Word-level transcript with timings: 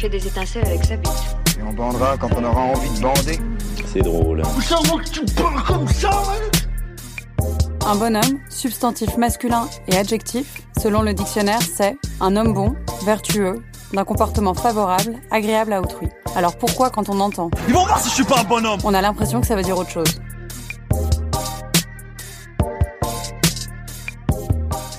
Fait 0.00 0.08
des 0.08 0.26
étincelles 0.26 0.64
avec 0.64 0.82
sa 0.82 0.96
bite. 0.96 1.12
Et 1.58 1.62
on 1.62 1.74
bandera 1.74 2.16
quand 2.16 2.30
on 2.34 2.42
aura 2.42 2.62
envie 2.62 2.88
de 2.88 3.02
bander. 3.02 3.38
C'est 3.84 4.00
drôle. 4.00 4.42
Un 7.86 7.94
bonhomme, 7.96 8.38
substantif 8.48 9.18
masculin 9.18 9.68
et 9.88 9.96
adjectif, 9.96 10.62
selon 10.80 11.02
le 11.02 11.12
dictionnaire, 11.12 11.60
c'est 11.60 11.98
un 12.20 12.34
homme 12.36 12.54
bon, 12.54 12.74
vertueux, 13.04 13.62
d'un 13.92 14.04
comportement 14.04 14.54
favorable, 14.54 15.16
agréable 15.30 15.74
à 15.74 15.82
autrui. 15.82 16.08
Alors 16.34 16.56
pourquoi 16.56 16.88
quand 16.88 17.10
on 17.10 17.20
entend? 17.20 17.50
Ils 17.68 17.74
vont 17.74 17.84
voir 17.84 18.00
si 18.00 18.08
je 18.08 18.14
suis 18.14 18.24
pas 18.24 18.40
un 18.40 18.44
bonhomme 18.44 18.80
On 18.84 18.94
a 18.94 19.02
l'impression 19.02 19.42
que 19.42 19.46
ça 19.46 19.54
veut 19.54 19.62
dire 19.62 19.76
autre 19.76 19.90
chose. 19.90 20.18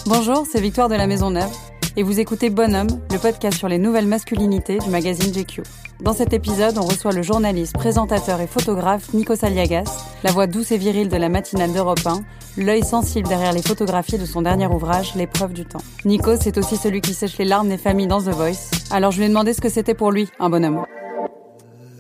Bonjour, 0.06 0.46
c'est 0.52 0.62
Victoire 0.62 0.90
de 0.90 0.96
la 0.96 1.08
Maison 1.08 1.32
Neuve 1.32 1.71
et 1.98 2.04
vous 2.04 2.20
écoutez 2.20 2.50
Bonhomme, 2.50 2.88
le 3.12 3.18
podcast 3.18 3.58
sur 3.58 3.68
les 3.68 3.78
nouvelles 3.78 4.08
masculinités 4.08 4.78
du 4.78 4.90
magazine 4.90 5.32
GQ. 5.32 5.64
Dans 6.02 6.14
cet 6.14 6.34
épisode, 6.34 6.78
on 6.78 6.86
reçoit 6.86 7.12
le 7.12 7.22
journaliste, 7.22 7.74
présentateur 7.74 8.40
et 8.42 8.48
photographe 8.48 9.14
Nikos 9.14 9.44
Aliagas, 9.46 10.06
la 10.24 10.32
voix 10.32 10.48
douce 10.48 10.72
et 10.72 10.78
virile 10.78 11.10
de 11.10 11.18
la 11.18 11.30
matinale 11.30 11.74
d'Europe 11.74 12.00
1, 12.06 12.22
l'œil 12.58 12.84
sensible 12.84 13.28
derrière 13.28 13.54
les 13.54 13.62
photographies 13.62 14.18
de 14.18 14.26
son 14.26 14.42
dernier 14.42 14.68
ouvrage, 14.68 15.16
L'épreuve 15.16 15.54
du 15.54 15.66
temps. 15.66 15.82
Nikos 16.06 16.48
est 16.48 16.58
aussi 16.58 16.78
celui 16.78 17.02
qui 17.02 17.14
sèche 17.14 17.38
les 17.38 17.46
larmes 17.46 17.70
des 17.70 17.78
familles 17.78 18.08
dans 18.08 18.22
The 18.22 18.30
Voice. 18.30 18.72
Alors 18.90 19.12
je 19.12 19.18
lui 19.18 19.26
ai 19.26 19.30
demandé 19.30 19.54
ce 19.54 19.62
que 19.62 19.70
c'était 19.70 19.94
pour 19.94 20.12
lui, 20.12 20.30
un 20.40 20.50
bonhomme. 20.50 20.86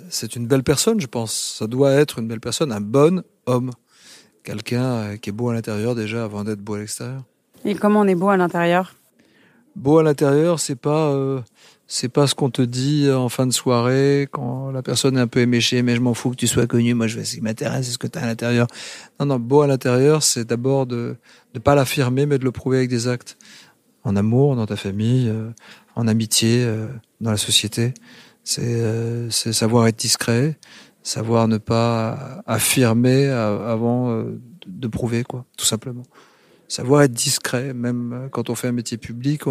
C'est 0.10 0.36
une 0.36 0.48
belle 0.48 0.64
personne, 0.64 1.00
je 1.00 1.08
pense. 1.08 1.58
Ça 1.60 1.68
doit 1.68 1.92
être 1.92 2.20
une 2.20 2.28
belle 2.28 2.42
personne, 2.42 2.72
un 2.72 2.82
bon 2.82 3.24
homme. 3.46 3.72
Quelqu'un 4.44 4.84
euh, 4.84 5.18
qui 5.18 5.30
est 5.30 5.34
beau 5.34 5.50
à 5.50 5.54
l'intérieur 5.54 5.96
déjà 5.96 6.24
avant 6.24 6.44
d'être 6.44 6.60
beau 6.60 6.74
à 6.74 6.80
l'extérieur. 6.80 7.24
Et 7.64 7.76
comment 7.76 8.00
on 8.02 8.08
est 8.08 8.16
beau 8.16 8.30
à 8.30 8.38
l'intérieur? 8.38 8.96
Beau 9.76 10.00
à 10.00 10.04
l'intérieur, 10.04 10.60
c'est 10.60 10.76
pas 10.76 11.12
euh, 11.12 11.42
c'est 11.88 12.10
pas 12.10 12.28
ce 12.28 12.36
qu'on 12.36 12.50
te 12.50 12.62
dit 12.62 13.10
en 13.12 13.30
fin 13.30 13.48
de 13.48 13.54
soirée 13.54 14.28
quand 14.32 14.72
la 14.72 14.82
personne 14.82 15.18
est 15.18 15.22
un 15.22 15.28
peu 15.28 15.40
éméchée, 15.40 15.82
mais 15.82 15.96
je 15.96 16.02
m'en 16.02 16.14
fous 16.14 16.32
que 16.32 16.36
tu 16.36 16.48
sois 16.48 16.68
connu. 16.68 16.94
Moi, 16.94 17.08
je 17.08 17.18
vais 17.18 17.26
ce 17.26 17.36
qui 17.36 17.42
m'intéresse, 17.42 17.86
c'est 17.88 17.94
ce 17.94 17.98
que 17.98 18.08
tu 18.08 18.20
as 18.20 18.24
à 18.24 18.26
l'intérieur. 18.26 18.68
Non, 19.20 19.26
non, 19.26 19.40
beau 19.40 19.62
à 19.62 19.68
l'intérieur, 19.68 20.24
c'est 20.24 20.46
d'abord 20.46 20.86
de 20.88 21.16
ne 21.54 21.60
pas 21.60 21.76
l'affirmer, 21.76 22.26
mais 22.26 22.38
de 22.38 22.44
le 22.44 22.52
prouver 22.52 22.78
avec 22.78 22.90
des 22.90 23.08
actes. 23.08 23.38
En 24.04 24.16
amour, 24.16 24.56
dans 24.56 24.66
ta 24.66 24.76
famille, 24.76 25.30
euh, 25.30 25.52
en 25.96 26.08
amitié, 26.08 26.64
euh, 26.64 26.88
dans 27.22 27.32
la 27.32 27.38
société. 27.38 27.94
C'est 28.44 28.64
euh, 28.64 29.30
savoir 29.30 29.88
être 29.88 30.00
discret, 30.00 30.58
savoir 31.04 31.48
ne 31.48 31.60
pas 31.60 32.42
affirmer 32.48 33.28
a- 33.30 33.72
avant 33.72 34.10
euh, 34.12 34.40
de 34.66 34.88
prouver, 34.88 35.24
quoi, 35.24 35.46
tout 35.58 35.66
simplement 35.66 36.04
savoir 36.72 37.02
être 37.02 37.12
discret, 37.12 37.74
même 37.74 38.30
quand 38.32 38.50
on 38.50 38.56
fait 38.56 38.70
un 38.70 38.72
métier 38.82 38.98
public. 38.98 39.42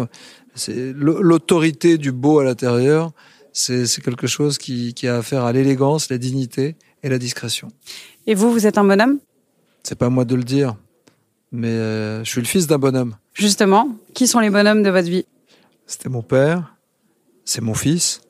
C'est 0.55 0.93
l'au- 0.93 1.21
l'autorité 1.21 1.97
du 1.97 2.11
beau 2.11 2.39
à 2.39 2.43
l'intérieur. 2.43 3.11
C'est 3.53 3.85
c'est 3.85 4.01
quelque 4.01 4.27
chose 4.27 4.57
qui, 4.57 4.93
qui 4.93 5.07
a 5.07 5.17
affaire 5.17 5.43
à 5.43 5.51
l'élégance, 5.53 6.09
la 6.09 6.17
dignité 6.17 6.75
et 7.03 7.09
la 7.09 7.19
discrétion. 7.19 7.67
Et 8.25 8.33
vous, 8.33 8.51
vous 8.51 8.65
êtes 8.65 8.77
un 8.77 8.83
bonhomme? 8.85 9.19
C'est 9.83 9.97
pas 9.97 10.07
à 10.07 10.09
moi 10.09 10.25
de 10.25 10.35
le 10.35 10.43
dire, 10.43 10.75
mais 11.51 11.67
euh, 11.67 12.23
je 12.23 12.29
suis 12.29 12.41
le 12.41 12.47
fils 12.47 12.65
d'un 12.67 12.79
bonhomme. 12.79 13.15
Justement, 13.33 13.83
qui 14.13 14.25
sont 14.27 14.39
les 14.39 14.49
bonhommes 14.49 14.83
de 14.83 14.89
votre 14.89 15.09
vie? 15.09 15.25
C'était 15.85 16.09
mon 16.09 16.21
père, 16.23 16.75
c'est 17.45 17.61
mon 17.61 17.73
fils, 17.73 18.21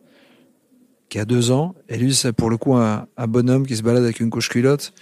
qui 1.09 1.19
a 1.19 1.25
deux 1.25 1.51
ans, 1.51 1.75
et 1.87 1.97
lui, 1.97 2.13
c'est 2.15 2.33
pour 2.33 2.49
le 2.49 2.57
coup 2.57 2.75
un, 2.75 3.05
un 3.17 3.27
bonhomme 3.27 3.67
qui 3.67 3.75
se 3.75 3.83
balade 3.83 4.03
avec 4.03 4.19
une 4.19 4.29
couche 4.29 4.49
culotte 4.49 4.93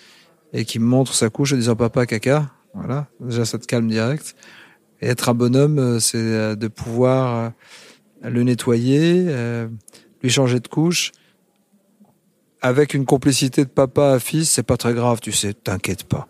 et 0.53 0.65
qui 0.65 0.79
me 0.79 0.85
montre 0.85 1.13
sa 1.13 1.29
couche 1.29 1.53
en 1.53 1.55
disant 1.57 1.75
papa 1.75 2.05
caca. 2.05 2.51
Voilà, 2.73 3.07
déjà 3.19 3.45
ça 3.45 3.57
te 3.57 3.65
calme 3.65 3.87
direct. 3.87 4.35
Et 5.01 5.07
être 5.07 5.29
un 5.29 5.33
bonhomme, 5.33 5.79
euh, 5.79 5.99
c'est 5.99 6.17
euh, 6.17 6.55
de 6.55 6.67
pouvoir 6.67 7.53
euh, 8.23 8.29
le 8.29 8.43
nettoyer, 8.43 9.27
lui 10.21 10.29
changer 10.29 10.59
de 10.59 10.67
couche. 10.67 11.11
Avec 12.61 12.93
une 12.93 13.05
complicité 13.05 13.63
de 13.63 13.69
papa 13.69 14.11
à 14.11 14.19
fils, 14.19 14.49
c'est 14.51 14.63
pas 14.63 14.75
très 14.75 14.93
grave, 14.93 15.21
tu 15.21 15.31
sais, 15.31 15.53
t'inquiète 15.53 16.03
pas. 16.03 16.27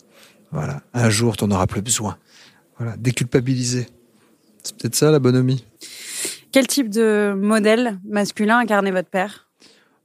Voilà, 0.52 0.82
un 0.94 1.10
jour 1.10 1.36
t'en 1.36 1.50
auras 1.50 1.66
plus 1.66 1.82
besoin. 1.82 2.18
Voilà, 2.78 2.96
déculpabiliser. 2.98 3.88
C'est 4.64 4.76
peut-être 4.78 4.96
ça 4.96 5.10
la 5.10 5.20
bonhomie. 5.20 5.66
Quel 6.52 6.68
type 6.68 6.90
de 6.90 7.34
modèle 7.36 8.00
masculin 8.08 8.60
incarnait 8.60 8.92
votre 8.92 9.10
père? 9.10 9.48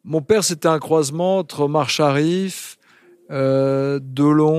Mon 0.05 0.21
père, 0.21 0.45
c'était 0.45 0.69
un 0.69 0.79
croisement 0.79 1.39
entre 1.39 1.61
Omar 1.61 1.89
Sharif, 1.89 2.79
euh, 3.31 3.99
Delon, 4.03 4.54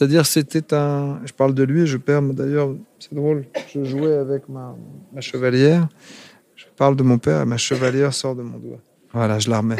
c'est-à-dire 0.00 0.24
c'était 0.24 0.72
un... 0.72 1.20
Je 1.26 1.32
parle 1.34 1.52
de 1.52 1.62
lui, 1.62 1.86
je 1.86 1.98
perds 1.98 2.22
d'ailleurs, 2.22 2.74
c'est 2.98 3.12
drôle, 3.12 3.44
je 3.70 3.84
jouais 3.84 4.14
avec 4.14 4.48
ma, 4.48 4.74
chevalière, 5.20 5.88
je 6.56 6.64
parle 6.74 6.96
de 6.96 7.02
mon 7.02 7.18
père 7.18 7.42
et 7.42 7.44
ma 7.44 7.58
chevalière 7.58 8.14
sort 8.14 8.34
de 8.34 8.40
mon 8.40 8.56
doigt. 8.56 8.78
Voilà, 9.12 9.38
je 9.38 9.50
la 9.50 9.58
remets. 9.58 9.76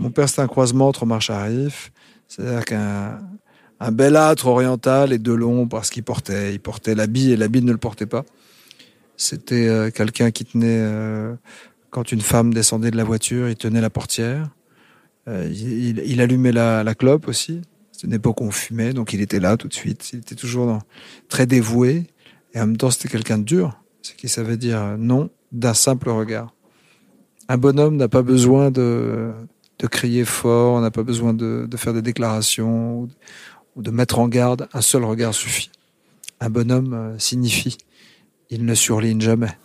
Mon 0.00 0.10
père, 0.10 0.28
c'était 0.28 0.42
un 0.42 0.48
croisement 0.48 0.88
entre 0.88 1.04
Omar 1.04 1.22
Sharif, 1.22 1.92
c'est-à-dire 2.26 2.64
qu'un 2.64 3.20
un 3.78 3.92
bel 3.92 4.16
âtre 4.16 4.48
oriental 4.48 5.12
et 5.12 5.18
Delon 5.18 5.68
parce 5.68 5.90
qu'il 5.90 6.02
portait, 6.02 6.52
il 6.52 6.58
portait 6.58 6.96
l'habit 6.96 7.30
et 7.30 7.36
l'habit 7.36 7.62
ne 7.62 7.70
le 7.70 7.78
portait 7.78 8.06
pas. 8.06 8.24
C'était 9.16 9.68
euh, 9.68 9.90
quelqu'un 9.92 10.32
qui 10.32 10.44
tenait... 10.44 10.80
euh, 10.80 11.36
quand 11.90 12.10
une 12.10 12.20
femme 12.20 12.52
descendait 12.52 12.90
de 12.90 12.96
la 12.96 13.04
voiture, 13.04 13.48
il 13.48 13.54
tenait 13.54 13.80
la 13.80 13.90
portière. 13.90 14.50
Euh, 15.28 15.48
il, 15.48 16.20
allumait 16.20 16.50
la 16.50 16.94
clope 16.96 17.28
aussi. 17.28 17.62
C'était 17.96 18.08
une 18.08 18.12
époque 18.12 18.42
où 18.42 18.44
on 18.44 18.50
fumait, 18.50 18.92
donc 18.92 19.14
il 19.14 19.22
était 19.22 19.40
là 19.40 19.56
tout 19.56 19.68
de 19.68 19.72
suite. 19.72 20.10
Il 20.12 20.18
était 20.18 20.34
toujours 20.34 20.66
dans- 20.66 20.82
très 21.30 21.46
dévoué. 21.46 22.06
Et 22.52 22.60
en 22.60 22.66
même 22.66 22.76
temps, 22.76 22.90
c'était 22.90 23.08
quelqu'un 23.08 23.38
de 23.38 23.44
dur. 23.44 23.80
C'est 24.02 24.16
qu'il 24.16 24.28
savait 24.28 24.58
dire 24.58 24.96
non 24.98 25.30
d'un 25.50 25.72
simple 25.72 26.10
regard. 26.10 26.52
Un 27.48 27.56
bonhomme 27.56 27.96
n'a 27.96 28.08
pas 28.08 28.20
besoin 28.20 28.70
de, 28.70 29.32
de 29.78 29.86
crier 29.86 30.26
fort, 30.26 30.78
n'a 30.82 30.90
pas 30.90 31.04
besoin 31.04 31.32
de, 31.32 31.66
de 31.70 31.76
faire 31.78 31.94
des 31.94 32.02
déclarations 32.02 33.00
ou 33.00 33.06
de, 33.06 33.12
ou 33.76 33.82
de 33.82 33.90
mettre 33.90 34.18
en 34.18 34.28
garde. 34.28 34.68
Un 34.74 34.82
seul 34.82 35.02
regard 35.04 35.32
suffit. 35.32 35.70
Un 36.40 36.50
bonhomme 36.50 36.92
euh, 36.92 37.18
signifie. 37.18 37.78
Il 38.50 38.66
ne 38.66 38.74
surligne 38.74 39.22
jamais. 39.22 39.56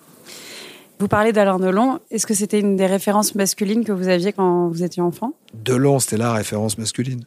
Vous 1.00 1.10
parlez 1.10 1.34
d'Alain 1.34 1.60
Delon. 1.60 2.00
Est-ce 2.12 2.26
que 2.26 2.34
c'était 2.34 2.60
une 2.62 2.78
des 2.78 2.86
références 2.86 3.36
masculines 3.36 3.84
que 3.84 3.92
vous 3.92 4.08
aviez 4.08 4.32
quand 4.32 4.70
vous 4.70 4.84
étiez 4.84 5.02
enfant? 5.02 5.34
Delon, 5.54 6.00
c'était 6.00 6.16
la 6.18 6.32
référence 6.32 6.78
masculine. 6.78 7.26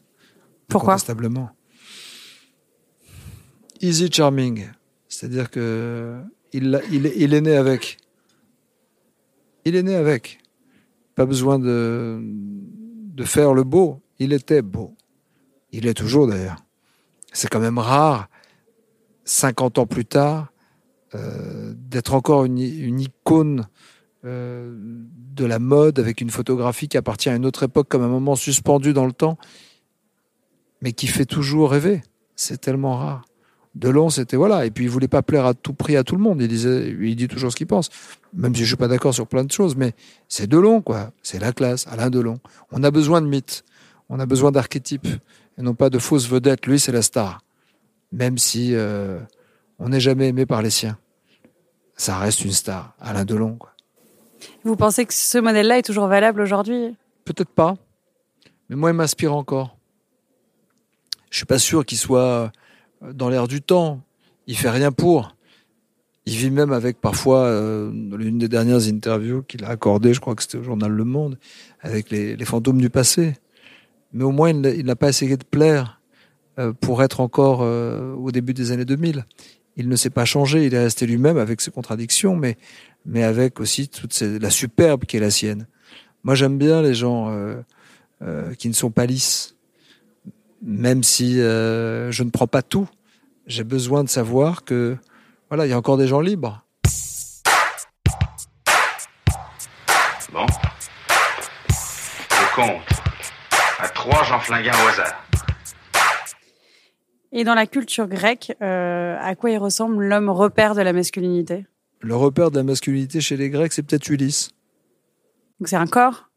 Pourquoi. 0.68 0.94
Easy 3.80 4.10
charming. 4.10 4.66
C'est-à-dire 5.08 5.50
que 5.50 6.20
il, 6.52 6.80
il, 6.90 7.34
est- 7.34 7.40
né 7.40 7.56
avec. 7.56 7.98
Il 9.64 9.76
est 9.76 9.82
né 9.82 9.94
avec. 9.96 10.38
Pas 11.14 11.26
besoin 11.26 11.58
de, 11.58 12.20
de 12.22 13.24
faire 13.24 13.54
le 13.54 13.64
beau. 13.64 14.00
Il 14.18 14.32
était 14.32 14.62
beau. 14.62 14.94
Il 15.72 15.86
est 15.86 15.94
toujours 15.94 16.26
d'ailleurs. 16.28 16.64
C'est 17.32 17.48
quand 17.48 17.60
même 17.60 17.78
rare, 17.78 18.28
50 19.24 19.78
ans 19.78 19.86
plus 19.86 20.04
tard, 20.04 20.52
euh, 21.14 21.74
d'être 21.76 22.14
encore 22.14 22.44
une, 22.44 22.58
une 22.58 23.00
icône 23.00 23.66
euh, 24.24 24.72
de 24.76 25.44
la 25.44 25.58
mode 25.58 25.98
avec 25.98 26.20
une 26.20 26.30
photographie 26.30 26.86
qui 26.86 26.96
appartient 26.96 27.28
à 27.28 27.34
une 27.34 27.44
autre 27.44 27.64
époque 27.64 27.88
comme 27.88 28.02
un 28.02 28.08
moment 28.08 28.36
suspendu 28.36 28.92
dans 28.92 29.06
le 29.06 29.12
temps, 29.12 29.36
mais 30.84 30.92
qui 30.92 31.06
fait 31.06 31.24
toujours 31.24 31.70
rêver. 31.70 32.02
C'est 32.36 32.60
tellement 32.60 32.98
rare. 32.98 33.24
Delon, 33.74 34.10
c'était 34.10 34.36
voilà. 34.36 34.66
Et 34.66 34.70
puis, 34.70 34.84
il 34.84 34.90
voulait 34.90 35.08
pas 35.08 35.22
plaire 35.22 35.46
à 35.46 35.54
tout 35.54 35.72
prix 35.72 35.96
à 35.96 36.04
tout 36.04 36.14
le 36.14 36.22
monde. 36.22 36.42
Il 36.42 36.46
disait, 36.46 36.94
il 37.00 37.16
dit 37.16 37.26
toujours 37.26 37.50
ce 37.50 37.56
qu'il 37.56 37.66
pense. 37.66 37.88
Même 38.34 38.54
si 38.54 38.62
je 38.62 38.66
suis 38.66 38.76
pas 38.76 38.86
d'accord 38.86 39.14
sur 39.14 39.26
plein 39.26 39.44
de 39.44 39.50
choses, 39.50 39.76
mais 39.76 39.94
c'est 40.28 40.46
Delon, 40.46 40.82
quoi. 40.82 41.10
C'est 41.22 41.38
la 41.38 41.52
classe, 41.52 41.86
Alain 41.88 42.10
Delon. 42.10 42.38
On 42.70 42.84
a 42.84 42.90
besoin 42.90 43.22
de 43.22 43.26
mythes. 43.26 43.64
On 44.10 44.20
a 44.20 44.26
besoin 44.26 44.52
d'archétypes. 44.52 45.08
Et 45.56 45.62
non 45.62 45.74
pas 45.74 45.88
de 45.88 45.98
fausses 45.98 46.28
vedettes. 46.28 46.66
Lui, 46.66 46.78
c'est 46.78 46.92
la 46.92 47.00
star. 47.00 47.40
Même 48.12 48.36
si 48.36 48.74
euh, 48.74 49.18
on 49.78 49.88
n'est 49.88 50.00
jamais 50.00 50.28
aimé 50.28 50.44
par 50.44 50.60
les 50.60 50.70
siens. 50.70 50.98
Ça 51.96 52.18
reste 52.18 52.44
une 52.44 52.52
star. 52.52 52.94
Alain 53.00 53.24
Delon, 53.24 53.56
quoi. 53.56 53.70
Vous 54.64 54.76
pensez 54.76 55.06
que 55.06 55.14
ce 55.14 55.38
modèle-là 55.38 55.78
est 55.78 55.82
toujours 55.82 56.08
valable 56.08 56.42
aujourd'hui? 56.42 56.94
Peut-être 57.24 57.48
pas, 57.48 57.78
mais 58.68 58.76
moi, 58.76 58.90
il 58.90 58.94
m'inspire 58.94 59.34
encore. 59.34 59.78
Je 61.34 61.38
suis 61.38 61.46
pas 61.46 61.58
sûr 61.58 61.84
qu'il 61.84 61.98
soit 61.98 62.52
euh, 63.02 63.12
dans 63.12 63.28
l'air 63.28 63.48
du 63.48 63.60
temps. 63.60 64.00
Il 64.46 64.56
fait 64.56 64.70
rien 64.70 64.92
pour. 64.92 65.34
Il 66.26 66.36
vit 66.36 66.52
même 66.52 66.72
avec 66.72 67.00
parfois 67.00 67.40
euh, 67.40 67.90
l'une 67.90 68.38
des 68.38 68.46
dernières 68.46 68.86
interviews 68.86 69.42
qu'il 69.42 69.64
a 69.64 69.68
accordées, 69.70 70.14
je 70.14 70.20
crois 70.20 70.36
que 70.36 70.42
c'était 70.42 70.58
au 70.58 70.62
journal 70.62 70.92
Le 70.92 71.02
Monde, 71.02 71.36
avec 71.80 72.10
les, 72.10 72.36
fantômes 72.44 72.80
du 72.80 72.88
passé. 72.88 73.34
Mais 74.12 74.22
au 74.22 74.30
moins, 74.30 74.50
il 74.50 74.86
n'a 74.86 74.94
pas 74.94 75.08
essayé 75.08 75.36
de 75.36 75.42
plaire 75.42 76.00
euh, 76.60 76.72
pour 76.72 77.02
être 77.02 77.18
encore 77.18 77.62
au 77.62 78.30
début 78.30 78.54
des 78.54 78.70
années 78.70 78.84
2000. 78.84 79.24
Il 79.76 79.88
ne 79.88 79.96
s'est 79.96 80.10
pas 80.10 80.24
changé, 80.24 80.66
il 80.66 80.72
est 80.72 80.84
resté 80.84 81.04
lui-même 81.04 81.36
avec 81.36 81.60
ses 81.60 81.72
contradictions, 81.72 82.36
mais 82.36 82.56
mais 83.06 83.24
avec 83.24 83.58
aussi 83.58 83.88
toute 83.88 84.18
la 84.20 84.50
superbe 84.50 85.04
qui 85.04 85.16
est 85.16 85.20
la 85.20 85.32
sienne. 85.32 85.66
Moi, 86.22 86.36
j'aime 86.36 86.58
bien 86.58 86.80
les 86.80 86.94
gens 86.94 87.36
qui 88.56 88.68
ne 88.68 88.72
sont 88.72 88.92
pas 88.92 89.04
lisses, 89.04 89.54
même 90.62 91.02
si 91.02 91.40
euh, 91.40 92.10
je 92.10 92.22
ne 92.22 92.30
prends 92.30 92.46
pas 92.46 92.62
tout. 92.62 92.88
J'ai 93.46 93.64
besoin 93.64 94.04
de 94.04 94.08
savoir 94.08 94.64
que 94.64 94.96
voilà, 95.48 95.66
il 95.66 95.70
y 95.70 95.72
a 95.72 95.78
encore 95.78 95.98
des 95.98 96.08
gens 96.08 96.20
libres. 96.20 96.64
Bon. 100.32 100.46
Je 101.68 102.54
compte. 102.56 102.82
À 103.78 103.88
trois, 103.88 104.24
j'en 104.24 104.40
flingue 104.40 104.68
un 104.68 104.84
au 104.84 104.88
hasard. 104.88 105.24
Et 107.30 107.44
dans 107.44 107.54
la 107.54 107.66
culture 107.66 108.06
grecque, 108.06 108.56
euh, 108.62 109.16
à 109.20 109.34
quoi 109.34 109.50
il 109.50 109.58
ressemble 109.58 110.04
l'homme 110.04 110.30
repère 110.30 110.74
de 110.74 110.82
la 110.82 110.92
masculinité? 110.92 111.66
Le 112.00 112.16
repère 112.16 112.50
de 112.50 112.58
la 112.58 112.62
masculinité 112.62 113.20
chez 113.20 113.36
les 113.36 113.50
Grecs, 113.50 113.72
c'est 113.72 113.82
peut-être 113.82 114.08
Ulysse. 114.08 114.50
Donc 115.60 115.68
c'est 115.68 115.76
un 115.76 115.86
corps? 115.86 116.30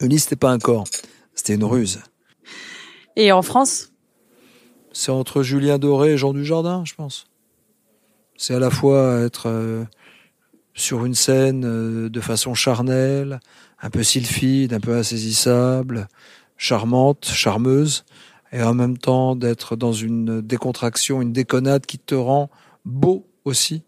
Ulysse, 0.00 0.24
c'était 0.24 0.36
pas 0.36 0.50
un 0.50 0.58
corps, 0.58 0.84
c'était 1.34 1.54
une 1.54 1.64
ruse. 1.64 2.00
Et 3.16 3.30
en 3.32 3.42
France 3.42 3.92
C'est 4.92 5.12
entre 5.12 5.42
Julien 5.42 5.78
Doré 5.78 6.12
et 6.12 6.16
Jean 6.16 6.32
Dujardin, 6.32 6.84
je 6.84 6.94
pense. 6.94 7.26
C'est 8.36 8.54
à 8.54 8.58
la 8.58 8.70
fois 8.70 9.20
être 9.20 9.48
euh, 9.48 9.84
sur 10.74 11.04
une 11.04 11.14
scène 11.14 11.64
euh, 11.64 12.08
de 12.08 12.20
façon 12.20 12.54
charnelle, 12.54 13.38
un 13.80 13.90
peu 13.90 14.02
sylphide, 14.02 14.72
un 14.72 14.80
peu 14.80 14.96
insaisissable, 14.96 16.08
charmante, 16.56 17.26
charmeuse, 17.26 18.04
et 18.52 18.62
en 18.62 18.74
même 18.74 18.98
temps 18.98 19.36
d'être 19.36 19.76
dans 19.76 19.92
une 19.92 20.40
décontraction, 20.40 21.22
une 21.22 21.32
déconnade 21.32 21.86
qui 21.86 21.98
te 21.98 22.14
rend 22.14 22.50
beau 22.84 23.26
aussi, 23.44 23.84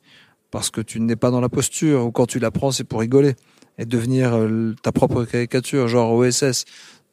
parce 0.52 0.70
que 0.70 0.80
tu 0.80 1.00
n'es 1.00 1.16
pas 1.16 1.32
dans 1.32 1.40
la 1.40 1.48
posture, 1.48 2.06
ou 2.06 2.12
quand 2.12 2.26
tu 2.26 2.38
la 2.38 2.52
prends, 2.52 2.70
c'est 2.70 2.84
pour 2.84 3.00
rigoler, 3.00 3.34
et 3.78 3.84
devenir 3.84 4.36
euh, 4.36 4.74
ta 4.82 4.92
propre 4.92 5.24
caricature, 5.24 5.88
genre 5.88 6.12
OSS. 6.12 6.64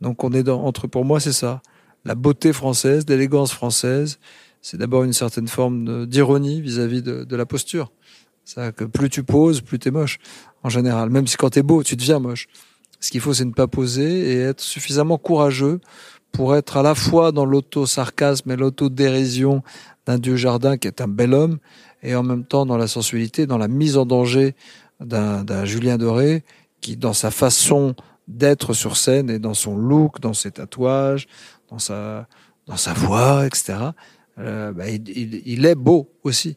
Donc 0.02 0.24
on 0.24 0.32
est 0.32 0.44
dans, 0.44 0.64
entre, 0.64 0.86
pour 0.88 1.06
moi, 1.06 1.20
c'est 1.20 1.34
ça. 1.34 1.62
La 2.06 2.16
beauté 2.16 2.52
française, 2.52 3.06
l'élégance 3.08 3.52
française, 3.54 4.20
c'est 4.62 4.78
d'abord 4.78 5.04
une 5.04 5.14
certaine 5.14 5.48
forme 5.48 6.06
d'ironie 6.06 6.62
vis-à-vis 6.62 7.02
de, 7.02 7.36
la 7.36 7.46
posture. 7.46 7.92
C'est 8.46 8.76
que 8.76 8.84
plus 8.84 9.10
tu 9.10 9.24
poses, 9.24 9.62
plus 9.62 9.80
t'es 9.80 9.92
moche, 9.92 10.20
en 10.64 10.70
général. 10.70 11.10
Même 11.10 11.28
si 11.28 11.38
quand 11.38 11.50
t'es 11.50 11.64
beau, 11.64 11.84
tu 11.84 11.96
deviens 11.96 12.20
moche. 12.20 12.48
Ce 13.00 13.12
qu'il 13.12 13.22
faut, 13.22 13.34
c'est 13.34 13.46
ne 13.46 13.52
pas 13.52 13.68
poser 13.68 14.34
et 14.34 14.40
être 14.40 14.62
suffisamment 14.62 15.18
courageux 15.18 15.80
pour 16.32 16.56
être 16.56 16.78
à 16.78 16.84
la 16.84 16.96
fois 16.96 17.32
dans 17.32 17.46
l'auto-sarcasme 17.46 18.52
et 18.52 18.56
l'auto-dérision 18.56 19.62
d'un 20.06 20.18
Dieu 20.18 20.36
Jardin 20.36 20.78
qui 20.78 20.88
est 20.88 21.00
un 21.00 21.08
bel 21.08 21.34
homme, 21.34 21.60
et 22.02 22.16
en 22.16 22.24
même 22.24 22.44
temps 22.44 22.66
dans 22.66 22.78
la 22.78 22.88
sensualité, 22.88 23.46
dans 23.46 23.58
la 23.58 23.68
mise 23.70 23.98
en 23.98 24.06
danger 24.06 24.56
d'un 25.00 25.66
Julien 25.66 25.98
Doré 25.98 26.44
qui, 26.82 26.98
dans 26.98 27.14
sa 27.14 27.32
façon 27.32 27.96
d'être 28.28 28.74
sur 28.74 28.98
scène 28.98 29.30
et 29.30 29.40
dans 29.40 29.54
son 29.54 29.78
look, 29.78 30.20
dans 30.20 30.34
ses 30.34 30.52
tatouages, 30.52 31.28
dans 31.74 31.80
sa, 31.80 32.28
dans 32.68 32.78
sa 32.78 32.94
voix, 32.94 33.46
etc., 33.48 33.74
euh, 34.40 34.72
bah, 34.72 34.88
il, 34.90 35.10
il- 35.10 35.42
il 35.46 35.66
est 35.66 35.76
beau 35.76 36.10
aussi. 36.24 36.56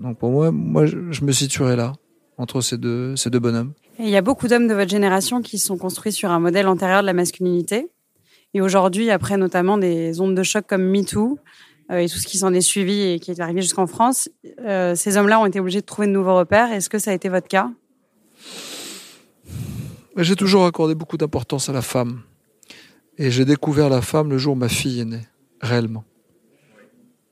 Donc 0.00 0.18
pour 0.18 0.30
moi, 0.30 0.50
moi 0.50 0.86
je, 0.86 0.98
je 1.10 1.24
me 1.24 1.32
situerai 1.32 1.76
là, 1.76 1.92
entre 2.36 2.60
ces 2.60 2.76
deux, 2.76 3.14
ces 3.16 3.30
deux 3.30 3.38
bonhommes. 3.38 3.72
Et 3.98 4.04
il 4.04 4.10
y 4.10 4.16
a 4.16 4.22
beaucoup 4.22 4.48
d'hommes 4.48 4.66
de 4.68 4.74
votre 4.74 4.90
génération 4.90 5.40
qui 5.40 5.58
sont 5.58 5.78
construits 5.78 6.12
sur 6.12 6.30
un 6.30 6.40
modèle 6.40 6.66
antérieur 6.68 7.00
de 7.00 7.06
la 7.06 7.12
masculinité. 7.14 7.88
Et 8.54 8.60
aujourd'hui, 8.60 9.10
après 9.10 9.36
notamment 9.36 9.78
des 9.78 10.20
ondes 10.20 10.34
de 10.34 10.42
choc 10.42 10.66
comme 10.68 10.82
MeToo 10.84 11.38
euh, 11.90 11.98
et 11.98 12.08
tout 12.08 12.18
ce 12.18 12.26
qui 12.26 12.38
s'en 12.38 12.52
est 12.52 12.60
suivi 12.60 13.00
et 13.02 13.20
qui 13.20 13.30
est 13.30 13.40
arrivé 13.40 13.62
jusqu'en 13.62 13.86
France, 13.86 14.28
euh, 14.60 14.94
ces 14.96 15.16
hommes-là 15.16 15.40
ont 15.40 15.46
été 15.46 15.60
obligés 15.60 15.80
de 15.80 15.86
trouver 15.86 16.08
de 16.08 16.12
nouveaux 16.12 16.36
repères. 16.36 16.72
Est-ce 16.72 16.88
que 16.90 16.98
ça 16.98 17.12
a 17.12 17.14
été 17.14 17.28
votre 17.28 17.48
cas? 17.48 17.70
J'ai 20.16 20.36
toujours 20.36 20.64
accordé 20.66 20.94
beaucoup 20.94 21.16
d'importance 21.16 21.68
à 21.68 21.72
la 21.72 21.82
femme. 21.82 22.22
Et 23.18 23.30
j'ai 23.30 23.44
découvert 23.44 23.88
la 23.88 24.02
femme 24.02 24.30
le 24.30 24.38
jour 24.38 24.52
où 24.54 24.58
ma 24.58 24.68
fille 24.68 25.00
est 25.00 25.04
née, 25.04 25.26
réellement. 25.60 26.04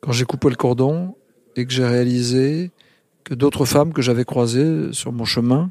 Quand 0.00 0.12
j'ai 0.12 0.24
coupé 0.24 0.48
le 0.48 0.56
cordon 0.56 1.14
et 1.56 1.66
que 1.66 1.72
j'ai 1.72 1.86
réalisé 1.86 2.70
que 3.22 3.34
d'autres 3.34 3.64
femmes 3.64 3.92
que 3.92 4.02
j'avais 4.02 4.24
croisées 4.24 4.92
sur 4.92 5.12
mon 5.12 5.24
chemin 5.24 5.70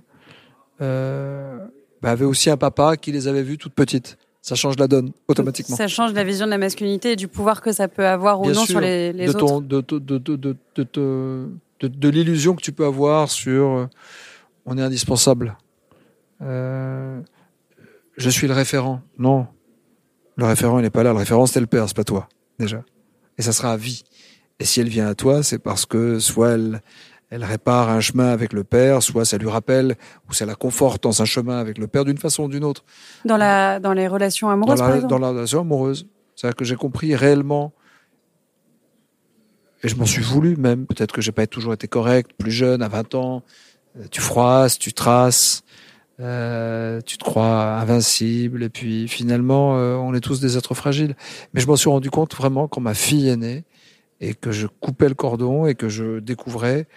euh, 0.82 1.58
bah, 2.02 2.12
avaient 2.12 2.26
aussi 2.26 2.50
un 2.50 2.58
papa 2.58 2.98
qui 2.98 3.12
les 3.12 3.28
avait 3.28 3.44
vues 3.44 3.58
toutes 3.58 3.74
petites. 3.74 4.18
Ça 4.42 4.56
change 4.56 4.78
la 4.78 4.88
donne, 4.88 5.12
automatiquement. 5.28 5.76
Ça 5.78 5.88
change 5.88 6.14
la 6.14 6.24
vision 6.24 6.46
de 6.46 6.52
la 6.52 6.58
masculinité 6.58 7.14
et 7.14 7.16
du 7.16 7.28
pouvoir 7.28 7.62
que 7.62 7.72
ça 7.72 7.88
peut 7.88 8.06
avoir 8.06 8.42
ou 8.42 8.44
Bien 8.46 8.54
non 8.54 8.62
sûr, 8.66 8.72
sur 8.72 8.80
les, 8.82 9.14
les 9.14 9.26
de, 9.26 9.30
autres. 9.30 9.40
ton- 9.40 9.62
de, 9.62 9.82
de, 9.82 10.00
de, 10.00 10.18
de, 10.18 10.36
de, 10.36 10.56
de, 10.76 10.88
de- 10.94 11.50
de- 11.80 11.88
de 11.88 12.10
l'illusion 12.10 12.54
que 12.56 12.62
tu 12.62 12.72
peux 12.72 12.86
avoir 12.86 13.30
sur 13.32 13.64
euh, 13.68 13.86
on 14.66 14.78
est 14.78 14.82
indispensable. 14.82 15.58
Euh, 16.42 17.22
je 18.18 18.30
suis 18.30 18.48
le 18.48 18.54
référent. 18.54 19.02
Non. 19.18 19.48
Le 20.36 20.46
référent, 20.46 20.80
il 20.80 20.84
n'est 20.84 20.90
pas 20.90 21.04
là. 21.04 21.12
Le 21.12 21.20
référent, 21.20 21.46
c'était 21.46 21.60
le 21.60 21.68
père, 21.68 21.88
c'est 21.88 21.96
pas 21.96 22.04
toi, 22.04 22.28
déjà. 22.60 22.84
Et 23.38 23.42
ça 23.42 23.52
sera 23.52 23.74
à 23.74 23.78
vie. 23.78 24.04
Et 24.60 24.66
si 24.66 24.80
elle 24.80 24.90
vient 24.90 25.08
à 25.08 25.16
toi, 25.16 25.44
c'est 25.44 25.60
parce 25.60 25.86
que 25.86 26.20
soit 26.20 26.52
elle, 26.52 26.82
elle 27.30 27.44
répare 27.44 27.90
un 27.90 28.00
chemin 28.00 28.30
avec 28.30 28.54
le 28.54 28.64
père, 28.64 29.02
soit 29.02 29.26
ça 29.26 29.38
lui 29.38 29.50
rappelle 29.50 29.96
ou 30.30 30.34
ça 30.34 30.46
la 30.46 30.56
conforte 30.56 31.04
dans 31.04 31.22
un 31.22 31.26
chemin 31.26 31.58
avec 31.58 31.78
le 31.78 31.88
père 31.88 32.06
d'une 32.06 32.18
façon 32.18 32.44
ou 32.44 32.48
d'une 32.48 32.64
autre 32.64 32.84
Dans, 33.26 33.38
la, 33.38 33.80
dans 33.80 33.94
les 33.94 34.08
relations 34.08 34.50
amoureuses, 34.50 34.78
dans 34.78 34.84
par 34.84 34.90
la, 34.90 34.96
exemple 34.98 35.12
dans 35.12 35.20
la 35.20 35.30
relation 35.30 35.62
amoureuse. 35.62 36.08
C'est-à-dire 36.36 36.56
que 36.56 36.66
j'ai 36.66 36.76
compris 36.76 37.16
réellement, 37.16 37.74
et 39.84 39.88
je 39.88 39.96
m'en 39.96 40.06
suis 40.06 40.22
voulu 40.22 40.56
même, 40.56 40.86
peut-être 40.86 41.12
que 41.12 41.22
j'ai 41.22 41.32
pas 41.32 41.46
toujours 41.46 41.74
été 41.74 41.88
correct, 41.88 42.32
plus 42.38 42.52
jeune, 42.52 42.82
à 42.82 42.88
20 42.88 43.16
ans, 43.16 43.44
tu 44.12 44.22
froisses, 44.22 44.80
tu 44.80 44.94
traces, 44.94 45.64
euh, 46.20 47.02
tu 47.02 47.18
te 47.18 47.24
crois 47.24 47.80
invincible, 47.80 48.64
et 48.64 48.70
puis 48.70 49.08
finalement, 49.08 49.78
euh, 49.78 49.96
on 49.96 50.14
est 50.14 50.22
tous 50.22 50.40
des 50.40 50.58
êtres 50.58 50.74
fragiles. 50.74 51.16
Mais 51.54 51.62
je 51.62 51.68
m'en 51.68 51.76
suis 51.76 51.90
rendu 51.90 52.10
compte 52.10 52.36
vraiment 52.36 52.68
quand 52.68 52.82
ma 52.82 52.94
fille 52.94 53.30
est 53.30 53.38
née, 53.38 53.64
et 54.22 54.34
que 54.34 54.52
je 54.52 54.68
coupais 54.68 55.10
le 55.10 55.16
cordon, 55.16 55.66
et 55.66 55.76
que 55.76 55.90
je 55.90 56.20
découvrais 56.20 56.88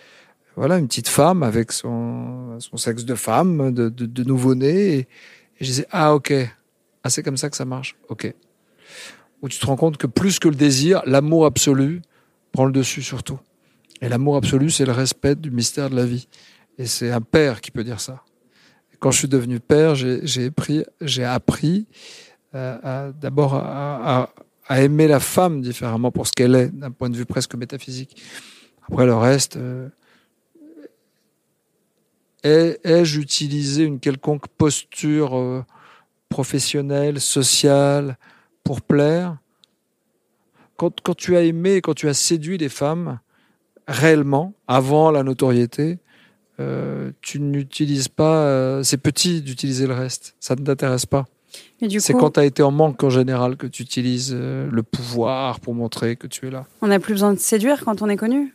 voilà, 0.56 0.78
une 0.78 0.86
petite 0.86 1.08
femme 1.08 1.42
avec 1.42 1.72
son, 1.72 2.58
sexe 2.76 3.04
de 3.04 3.14
femme, 3.14 3.72
de 3.72 4.24
nouveau-né, 4.24 4.94
et, 4.94 4.98
et 4.98 5.64
je 5.64 5.66
disais, 5.66 5.86
ah 5.90 6.14
ok, 6.14 6.32
ah, 7.06 7.08
c'est 7.08 7.22
comme 7.22 7.36
ça 7.36 7.48
que 7.48 7.56
ça 7.56 7.64
marche. 7.64 7.94
Ok. 8.08 8.34
Où 9.40 9.48
tu 9.48 9.60
te 9.60 9.66
rends 9.66 9.76
compte 9.76 9.96
que 9.96 10.08
plus 10.08 10.40
que 10.40 10.48
le 10.48 10.56
désir, 10.56 11.02
l'amour 11.06 11.46
absolu 11.46 12.02
prend 12.50 12.64
le 12.64 12.72
dessus 12.72 13.02
surtout. 13.02 13.38
Et 14.02 14.08
l'amour 14.08 14.36
absolu, 14.36 14.70
c'est 14.70 14.84
le 14.84 14.90
respect 14.90 15.36
du 15.36 15.52
mystère 15.52 15.88
de 15.88 15.94
la 15.94 16.04
vie. 16.04 16.26
Et 16.78 16.86
c'est 16.86 17.12
un 17.12 17.20
père 17.20 17.60
qui 17.60 17.70
peut 17.70 17.84
dire 17.84 18.00
ça. 18.00 18.24
Quand 18.98 19.10
je 19.10 19.18
suis 19.18 19.28
devenu 19.28 19.60
père, 19.60 19.94
j'ai 19.94 21.24
appris, 21.24 21.86
euh, 22.54 23.12
d'abord 23.20 23.54
à, 23.54 24.30
aimer 24.70 25.06
la 25.06 25.20
femme 25.20 25.60
différemment 25.60 26.10
pour 26.10 26.26
ce 26.26 26.32
qu'elle 26.32 26.54
est, 26.54 26.68
d'un 26.68 26.90
point 26.90 27.08
de 27.10 27.16
vue 27.16 27.26
presque 27.26 27.54
métaphysique. 27.54 28.20
Après 28.88 29.06
le 29.06 29.14
reste, 29.14 29.56
euh, 29.56 29.88
ai- 32.42 32.78
ai-je 32.84 33.20
utilisé 33.20 33.84
une 33.84 34.00
quelconque 34.00 34.48
posture 34.48 35.36
euh, 35.36 35.64
professionnelle, 36.28 37.20
sociale, 37.20 38.18
pour 38.64 38.80
plaire? 38.80 39.38
Quand, 40.76 41.00
quand 41.00 41.14
tu 41.14 41.36
as 41.36 41.42
aimé, 41.42 41.80
quand 41.80 41.94
tu 41.94 42.08
as 42.08 42.14
séduit 42.14 42.58
les 42.58 42.68
femmes, 42.68 43.20
réellement, 43.86 44.52
avant 44.66 45.10
la 45.10 45.22
notoriété, 45.22 45.98
euh, 46.60 47.12
tu 47.20 47.40
n'utilises 47.40 48.08
pas, 48.08 48.44
euh, 48.46 48.82
c'est 48.82 48.96
petit 48.98 49.42
d'utiliser 49.42 49.86
le 49.86 49.94
reste, 49.94 50.34
ça 50.40 50.54
ne 50.56 50.64
t'intéresse 50.64 51.06
pas. 51.06 51.26
C'est 51.98 52.12
quand 52.12 52.32
tu 52.32 52.40
as 52.40 52.44
été 52.44 52.62
en 52.62 52.70
manque 52.70 53.02
en 53.02 53.10
général 53.10 53.56
que 53.56 53.66
tu 53.66 53.82
utilises 53.82 54.32
euh, 54.34 54.68
le 54.70 54.82
pouvoir 54.82 55.60
pour 55.60 55.74
montrer 55.74 56.16
que 56.16 56.26
tu 56.26 56.46
es 56.46 56.50
là. 56.50 56.66
on 56.82 56.88
n'a 56.88 56.98
plus 57.00 57.14
besoin 57.14 57.32
de 57.32 57.38
séduire 57.38 57.82
quand 57.84 58.02
on 58.02 58.08
est 58.08 58.16
connu? 58.16 58.54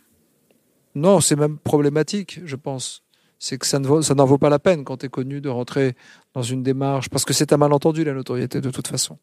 Non, 0.94 1.20
c'est 1.20 1.36
même 1.36 1.58
problématique, 1.58 2.40
je 2.44 2.56
pense. 2.56 3.02
C'est 3.38 3.58
que 3.58 3.66
ça 3.66 3.78
ne 3.80 3.86
vaut- 3.88 4.02
n'en 4.14 4.24
vaut 4.24 4.38
pas 4.38 4.50
la 4.50 4.58
peine 4.58 4.84
quand 4.84 4.98
tu 4.98 5.06
es 5.06 5.08
connu 5.08 5.40
de 5.40 5.48
rentrer 5.48 5.96
dans 6.34 6.42
une 6.42 6.62
démarche, 6.62 7.08
parce 7.08 7.24
que 7.24 7.32
c'est 7.32 7.52
un 7.52 7.56
malentendu 7.56 8.04
la 8.04 8.12
notoriété 8.12 8.60
de 8.60 8.70
toute 8.70 8.86
façon. 8.88 9.18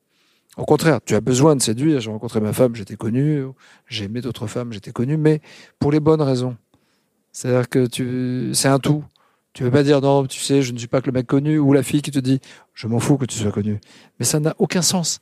Au 0.58 0.66
contraire, 0.66 1.00
tu 1.06 1.16
as 1.16 1.22
besoin 1.22 1.56
de 1.56 1.62
séduire. 1.62 2.02
J'ai 2.02 2.10
rencontré 2.10 2.42
ma 2.42 2.52
femme, 2.52 2.76
j'étais 2.76 2.96
connu. 2.98 3.44
J'ai 3.88 4.06
aimé 4.06 4.20
d'autres 4.20 4.48
femmes, 4.48 4.74
j'étais 4.74 4.92
connu, 4.92 5.16
mais 5.16 5.42
pour 5.80 5.92
les 5.92 6.00
bonnes 6.02 6.22
raisons. 6.24 6.58
C'est-à-dire 7.32 7.70
que 7.70 7.86
tu, 7.88 8.52
c'est 8.54 8.68
un 8.68 8.80
tout. 8.80 9.04
Tu 9.54 9.64
veux 9.64 9.72
pas 9.72 9.84
dire 9.84 10.02
non, 10.02 10.26
tu 10.26 10.40
sais, 10.40 10.62
je 10.62 10.72
ne 10.74 10.78
suis 10.78 10.88
pas 10.88 11.02
que 11.02 11.08
le 11.08 11.12
mec 11.12 11.28
connu 11.28 11.58
ou 11.58 11.74
la 11.74 11.84
fille 11.84 12.02
qui 12.02 12.12
te 12.12 12.20
dit 12.20 12.40
je 12.74 12.88
m'en 12.88 13.00
fous 13.00 13.18
que 13.18 13.26
tu 13.26 13.38
sois 13.38 13.52
connu. 13.52 13.80
Mais 14.20 14.26
ça 14.26 14.40
n'a 14.40 14.56
aucun 14.58 14.82
sens. 14.82 15.20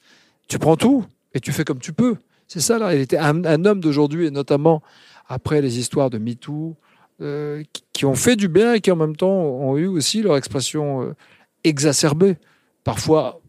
Tu 0.47 0.59
prends 0.59 0.77
tout 0.77 1.05
et 1.33 1.39
tu 1.39 1.51
fais 1.51 1.63
comme 1.63 1.79
tu 1.79 1.93
peux. 1.93 2.17
C'est 2.47 2.59
ça 2.59 2.77
là. 2.77 2.93
Il 2.95 3.01
était 3.01 3.17
un, 3.17 3.65
homme 3.65 3.79
d'aujourd'hui 3.79 4.27
et 4.27 4.31
notamment 4.31 4.81
après 5.27 5.61
les 5.61 5.79
histoires 5.79 6.09
de 6.09 6.17
MeToo 6.17 6.75
euh, 7.21 7.63
qui, 7.73 7.83
qui 7.93 8.05
ont 8.05 8.15
fait 8.15 8.35
du 8.35 8.47
bien 8.47 8.73
et 8.73 8.81
qui 8.81 8.91
en 8.91 8.95
même 8.95 9.15
temps 9.15 9.27
ont 9.27 9.77
eu 9.77 9.87
aussi 9.87 10.21
leur 10.21 10.37
expression 10.37 11.01
euh, 11.01 11.15
exacerbée, 11.63 12.37
parfois 12.83 13.41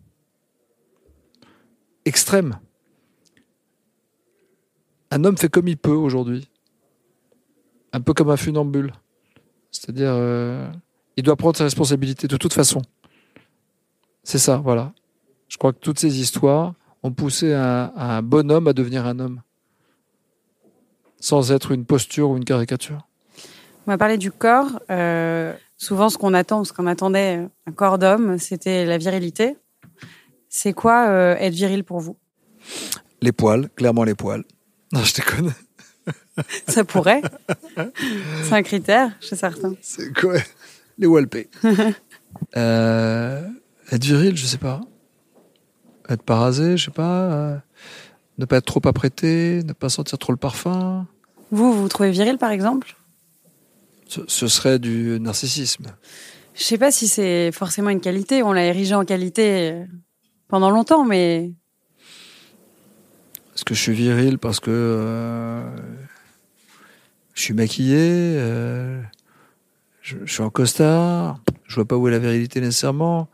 extrême. 2.04 2.58
Un 5.10 5.24
homme 5.24 5.36
fait 5.36 5.48
comme 5.48 5.68
il 5.68 5.76
peut 5.76 5.90
aujourd'hui, 5.90 6.48
un 7.99 8.00
peu 8.00 8.14
comme 8.14 8.31
un 8.31 8.37
funambule. 8.37 8.93
C'est-à-dire, 9.71 10.12
euh, 10.12 10.71
il 11.17 11.23
doit 11.23 11.37
prendre 11.37 11.57
ses 11.57 11.64
responsabilités 11.64 12.28
de 12.28 12.37
toute 12.37 12.55
façon. 12.55 12.81
C'est 14.23 14.38
ça, 14.38 14.57
voilà. 14.59 14.93
Je 15.49 15.57
crois 15.57 15.73
que 15.73 15.78
toutes 15.78 15.99
ces 15.99 16.21
histoires 16.21 16.75
ont 17.02 17.12
poussé 17.12 17.52
un, 17.52 17.93
un 17.97 18.23
bonhomme 18.23 18.69
à 18.69 18.73
devenir 18.73 19.07
un 19.07 19.19
homme, 19.19 19.43
sans 21.21 21.52
être 21.52 21.73
une 21.73 21.85
posture 21.85 22.31
ou 22.31 22.37
une 22.37 22.45
caricature. 22.45 23.07
On 23.87 23.90
va 23.90 23.99
parler 23.99 24.19
du 24.19 24.31
corps. 24.31 24.81
Euh, 24.90 25.55
souvent, 25.76 26.11
ce 26.11 26.19
qu'on 26.19 26.35
attend, 26.35 26.64
ce 26.64 26.73
qu'on 26.73 26.87
attendait, 26.87 27.49
un 27.67 27.73
corps 27.73 27.99
d'homme, 27.99 28.38
c'était 28.38 28.85
la 28.85 28.99
virilité. 28.99 29.57
C'est 30.49 30.73
quoi 30.73 31.09
euh, 31.09 31.37
être 31.37 31.55
viril 31.55 31.85
pour 31.85 32.00
vous? 32.00 32.17
Les 33.23 33.33
poils, 33.33 33.69
clairement 33.71 34.05
les 34.05 34.14
poils. 34.14 34.45
Non, 34.93 35.02
je 35.02 35.14
déconne. 35.14 35.52
Ça 36.68 36.84
pourrait. 36.84 37.22
C'est 38.42 38.52
un 38.52 38.62
critère 38.62 39.12
chez 39.20 39.36
certains. 39.36 39.74
C'est 39.80 40.12
quoi 40.12 40.34
Les 40.98 41.06
walpés. 41.06 41.48
euh, 42.56 43.46
être 43.90 44.04
viril, 44.04 44.36
je 44.36 44.46
sais 44.46 44.58
pas. 44.58 44.80
Être 46.08 46.22
pas 46.22 46.36
rasé, 46.36 46.76
je 46.76 46.86
sais 46.86 46.90
pas. 46.90 47.32
Euh, 47.32 47.56
ne 48.38 48.44
pas 48.44 48.58
être 48.58 48.66
trop 48.66 48.80
apprêté, 48.86 49.62
ne 49.64 49.72
pas 49.72 49.88
sentir 49.88 50.18
trop 50.18 50.32
le 50.32 50.38
parfum. 50.38 51.06
Vous, 51.50 51.72
vous 51.72 51.82
vous 51.82 51.88
trouvez 51.88 52.10
viril, 52.10 52.38
par 52.38 52.50
exemple? 52.50 52.96
Ce, 54.06 54.20
ce 54.26 54.48
serait 54.48 54.78
du 54.78 55.18
narcissisme. 55.20 55.86
Je 56.58 56.64
sais 56.64 56.78
pas 56.78 56.90
si 56.90 57.06
c'est 57.06 57.52
forcément 57.52 57.90
une 57.90 58.00
qualité. 58.00 58.42
On 58.42 58.52
l'a 58.52 58.64
érigé 58.64 58.94
en 58.94 59.04
qualité 59.04 59.70
euh, 59.70 59.84
pendant 60.48 60.70
longtemps, 60.70 61.04
mais 61.04 61.52
Est-ce 63.54 63.64
que 63.64 63.74
je 63.74 63.80
suis 63.80 63.92
viril 63.92 64.38
parce 64.38 64.58
que 64.58 64.70
euh, 64.72 65.62
je 67.38 67.45
suis 67.45 67.54
maquillé, 67.54 67.97
euh, 68.00 69.00
je, 70.02 70.16
je 70.25 70.33
suis 70.33 70.42
en 70.42 70.50
costard, 70.50 71.38
je 71.66 71.75
vois 71.76 71.85
pas 71.85 71.97
où 71.97 72.09
est 72.09 72.11
la 72.11 72.18
virilité 72.18 72.61
nécessairement. 72.61 73.28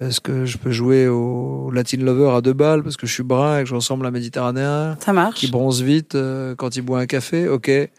Est-ce 0.00 0.20
que 0.22 0.46
je 0.46 0.56
peux 0.56 0.70
jouer 0.72 1.08
au 1.08 1.70
Latin 1.70 1.98
Lover 1.98 2.30
à 2.34 2.40
deux 2.40 2.54
balles 2.54 2.82
parce 2.82 2.96
que 2.96 3.06
je 3.06 3.12
suis 3.12 3.22
brun 3.22 3.58
et 3.58 3.62
que 3.64 3.68
je 3.68 3.74
ressemble 3.74 4.06
à 4.06 4.08
un 4.08 4.12
Méditerranéen 4.12 4.96
ça 4.98 5.12
marche. 5.12 5.40
qui 5.40 5.50
bronze 5.50 5.82
vite 5.82 6.14
euh, 6.14 6.54
quand 6.54 6.74
il 6.76 6.80
boit 6.82 7.00
un 7.00 7.06
café? 7.06 7.46
Ok, 7.48 7.68
mais 7.68 7.90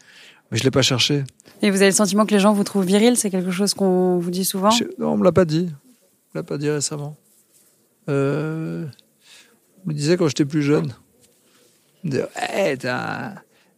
je 0.51 0.63
l'ai 0.63 0.71
pas 0.71 0.81
cherché. 0.81 1.23
Et 1.61 1.69
vous 1.69 1.77
avez 1.77 1.91
le 1.91 1.95
sentiment 1.95 2.25
que 2.25 2.33
les 2.33 2.39
gens 2.39 2.53
vous 2.53 2.63
trouvent 2.63 2.85
viril? 2.85 3.15
C'est 3.15 3.29
quelque 3.29 3.51
chose 3.51 3.75
qu'on 3.75 4.17
vous 4.17 4.31
dit 4.31 4.45
souvent? 4.45 4.71
Je- 4.71 4.83
non, 4.97 5.11
on 5.11 5.17
me 5.17 5.23
l'a 5.23 5.31
pas 5.31 5.45
dit. 5.45 5.69
On 5.71 6.37
me 6.37 6.41
l'a 6.41 6.43
pas 6.43 6.57
dit 6.57 6.69
récemment. 6.71 7.15
Euh, 8.09 8.85
on 9.85 9.89
me 9.89 9.93
disait 9.93 10.17
quand 10.17 10.27
j'étais 10.27 10.45
plus 10.45 10.63
jeune. 10.63 10.93
On 12.03 12.07
me 12.07 12.11
disait, 12.11 12.25
Ouais, 12.55 12.77
t'as 12.77 13.27
un- 13.29 13.35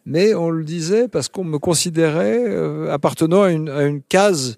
Mais 0.10 0.34
on 0.34 0.50
le 0.50 0.64
disait 0.64 1.10
parce 1.10 1.28
qu'on 1.28 1.44
me 1.44 1.60
considérait 1.60 2.42
euh, 2.48 2.94
appartenant 2.94 3.42
à 3.44 3.52
une, 3.52 3.68
à 3.70 3.84
une 3.84 4.02
case 4.02 4.58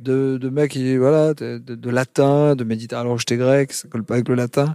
de, 0.00 0.38
de 0.40 0.48
mec 0.48 0.72
qui, 0.72 0.96
voilà, 0.96 1.34
de, 1.34 1.58
de- 1.58 1.76
de 1.76 1.90
latin, 1.90 2.56
de 2.56 2.64
méditerranéen. 2.64 3.06
Alors 3.06 3.18
j'étais 3.18 3.36
grec, 3.36 3.72
ça 3.72 3.86
colle 3.88 4.02
pas 4.02 4.14
avec 4.14 4.28
le 4.28 4.34
latin, 4.34 4.74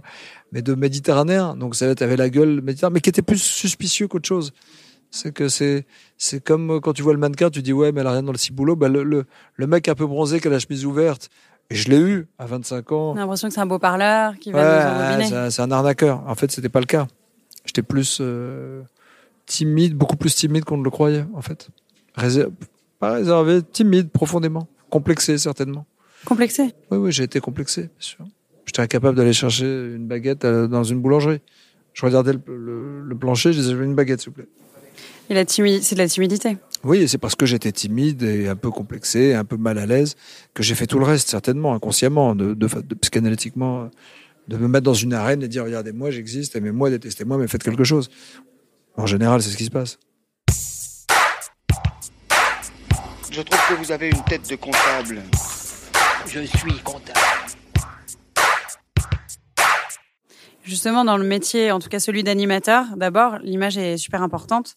mais 0.50 0.62
de 0.62 0.74
méditerranéen. 0.74 1.56
Donc 1.56 1.74
ça, 1.76 1.94
t'avais 1.94 2.16
la 2.16 2.30
gueule 2.30 2.62
méditerranéenne, 2.62 2.94
mais 2.94 3.00
qui 3.02 3.10
était 3.10 3.20
plus 3.22 3.36
suspicieux 3.42 4.08
qu'autre 4.08 4.26
chose. 4.28 4.52
C'est 5.10 5.30
que 5.32 5.48
c'est, 5.48 5.84
c'est 6.16 6.42
comme 6.42 6.80
quand 6.80 6.94
tu 6.94 7.02
vois 7.02 7.12
le 7.12 7.18
mannequin, 7.18 7.50
tu 7.50 7.60
dis 7.60 7.72
ouais, 7.74 7.92
mais 7.92 8.00
elle 8.00 8.06
a 8.06 8.12
rien 8.12 8.22
dans 8.22 8.32
le 8.32 8.38
ciboulot. 8.38 8.76
Bah, 8.76 8.88
le, 8.88 9.02
le, 9.04 9.24
le 9.56 9.66
mec 9.66 9.88
un 9.88 9.94
peu 9.94 10.06
bronzé 10.06 10.40
qui 10.40 10.48
a 10.48 10.50
la 10.50 10.58
chemise 10.58 10.86
ouverte, 10.86 11.28
et 11.70 11.74
je 11.74 11.88
l'ai 11.90 12.00
eu 12.00 12.26
à 12.38 12.46
25 12.46 12.92
ans. 12.92 13.12
A 13.14 13.18
l'impression 13.18 13.48
que 13.48 13.54
c'est 13.54 13.60
un 13.60 13.66
beau 13.66 13.78
parleur 13.78 14.38
qui 14.38 14.50
va 14.52 14.58
Ouais, 14.58 14.84
nous 14.84 14.90
embobiner. 15.04 15.28
c'est 15.28 15.36
un- 15.36 15.50
c'est 15.50 15.62
un 15.62 15.70
arnaqueur. 15.70 16.22
En 16.26 16.34
fait, 16.34 16.50
c'était 16.50 16.68
pas 16.70 16.80
le 16.80 16.86
cas. 16.86 17.06
J'étais 17.66 17.82
plus 17.82 18.18
euh, 18.20 18.82
timide, 19.46 19.94
beaucoup 19.94 20.16
plus 20.16 20.34
timide 20.34 20.64
qu'on 20.64 20.76
ne 20.78 20.84
le 20.84 20.90
croyait, 20.90 21.24
en 21.34 21.42
fait. 21.42 21.68
Pas 23.00 23.12
réservé, 23.14 23.60
timide, 23.62 24.10
profondément. 24.10 24.68
Complexé, 24.90 25.36
certainement. 25.38 25.86
Complexé. 26.24 26.74
Oui, 26.90 26.98
oui, 26.98 27.12
j'ai 27.12 27.24
été 27.24 27.40
complexé, 27.40 27.82
bien 27.82 27.90
sûr. 27.98 28.24
J'étais 28.66 28.80
incapable 28.80 29.16
d'aller 29.16 29.32
chercher 29.32 29.64
une 29.66 30.06
baguette 30.06 30.44
euh, 30.44 30.66
dans 30.66 30.84
une 30.84 31.00
boulangerie. 31.00 31.40
Je 31.92 32.06
regardais 32.06 32.32
le, 32.32 32.40
le- 32.56 33.00
le 33.02 33.14
plancher, 33.16 33.52
je 33.52 33.58
disais, 33.58 33.72
je 33.72 33.76
veux 33.76 33.84
une 33.84 33.94
baguette, 33.94 34.20
s'il 34.20 34.30
vous 34.30 34.36
plaît. 34.36 34.48
Et 35.30 35.34
la 35.34 35.44
c'est 35.46 35.94
de 35.94 35.98
la 35.98 36.08
timidité. 36.08 36.56
Oui, 36.82 37.08
c'est 37.08 37.18
parce 37.18 37.34
que 37.34 37.46
j'étais 37.46 37.72
timide 37.72 38.22
et 38.22 38.46
un 38.48 38.56
peu 38.56 38.70
complexé, 38.70 39.32
un 39.34 39.44
peu 39.44 39.56
mal 39.56 39.78
à 39.78 39.86
l'aise, 39.86 40.16
que 40.54 40.62
j'ai 40.62 40.74
fait 40.74 40.86
tout 40.86 40.98
le 40.98 41.04
reste, 41.04 41.28
certainement, 41.28 41.74
inconsciemment, 41.74 42.34
de, 42.34 42.52
de, 42.54 42.66
de- 42.68 42.94
psychanalytiquement, 42.94 43.90
de 44.48 44.56
me 44.58 44.68
mettre 44.68 44.84
dans 44.84 44.92
une 44.94 45.14
arène 45.14 45.42
et 45.42 45.48
dire, 45.48 45.64
regardez, 45.64 45.92
moi 45.92 46.10
j'existe, 46.10 46.56
aimez-moi, 46.56 46.90
détestez-moi, 46.90 47.38
mais 47.38 47.48
faites 47.48 47.62
quelque 47.62 47.84
chose. 47.84 48.10
En 48.96 49.06
général, 49.06 49.42
c'est 49.42 49.50
ce 49.50 49.56
qui 49.56 49.64
se 49.64 49.70
passe. 49.70 49.98
Je 53.30 53.42
trouve 53.42 53.60
que 53.68 53.74
vous 53.74 53.90
avez 53.90 54.10
une 54.10 54.22
tête 54.24 54.48
de 54.48 54.54
comptable. 54.54 55.22
Je 56.28 56.40
suis 56.40 56.78
comptable. 56.84 57.18
Justement, 60.62 61.04
dans 61.04 61.16
le 61.16 61.24
métier, 61.24 61.72
en 61.72 61.80
tout 61.80 61.88
cas 61.88 61.98
celui 61.98 62.22
d'animateur, 62.22 62.86
d'abord, 62.96 63.38
l'image 63.42 63.76
est 63.76 63.96
super 63.96 64.22
importante. 64.22 64.76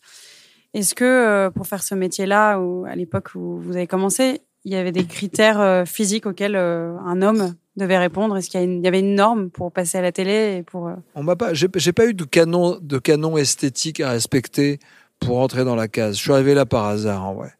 Est-ce 0.74 0.96
que 0.96 1.06
euh, 1.06 1.50
pour 1.50 1.68
faire 1.68 1.84
ce 1.84 1.96
métier-là, 1.96 2.60
ou 2.60 2.86
à 2.86 2.96
l'époque 2.96 3.36
où 3.36 3.60
vous 3.60 3.76
avez 3.76 3.88
commencé, 3.88 4.42
il 4.66 4.72
y 4.74 4.76
avait 4.76 4.92
des 4.92 5.06
critères 5.06 5.62
euh, 5.62 5.86
physiques 5.86 6.26
auxquels 6.26 6.56
euh, 6.56 6.98
un 7.06 7.22
homme 7.22 7.56
devait 7.78 7.98
répondre 7.98 8.36
Est-ce 8.38 8.50
qu'il 8.50 8.60
y, 8.60 8.64
une- 8.64 8.86
avait 8.86 9.00
une 9.00 9.16
norme 9.16 9.50
pour 9.50 9.72
passer 9.72 9.98
à 9.98 10.02
la 10.02 10.12
télé 10.12 10.58
et 10.60 10.64
pour 10.64 10.88
euh, 10.88 10.94
On 11.16 11.24
m'a 11.24 11.36
pas, 11.36 11.54
j'ai 11.54 11.68
pas 11.70 12.06
eu 12.08 12.14
de 12.14 12.24
canon, 12.24 12.78
de 12.82 12.98
canon 13.00 13.38
esthétique 13.38 14.00
à 14.00 14.10
respecter 14.12 14.80
pour 15.20 15.40
entrer 15.40 15.64
dans 15.64 15.76
la 15.76 15.88
case. 15.88 16.18
Je 16.18 16.22
suis 16.22 16.32
arrivé 16.32 16.54
là 16.54 16.66
par 16.66 16.86
hasard, 16.86 17.24
en 17.26 17.34
vrai. 17.34 17.52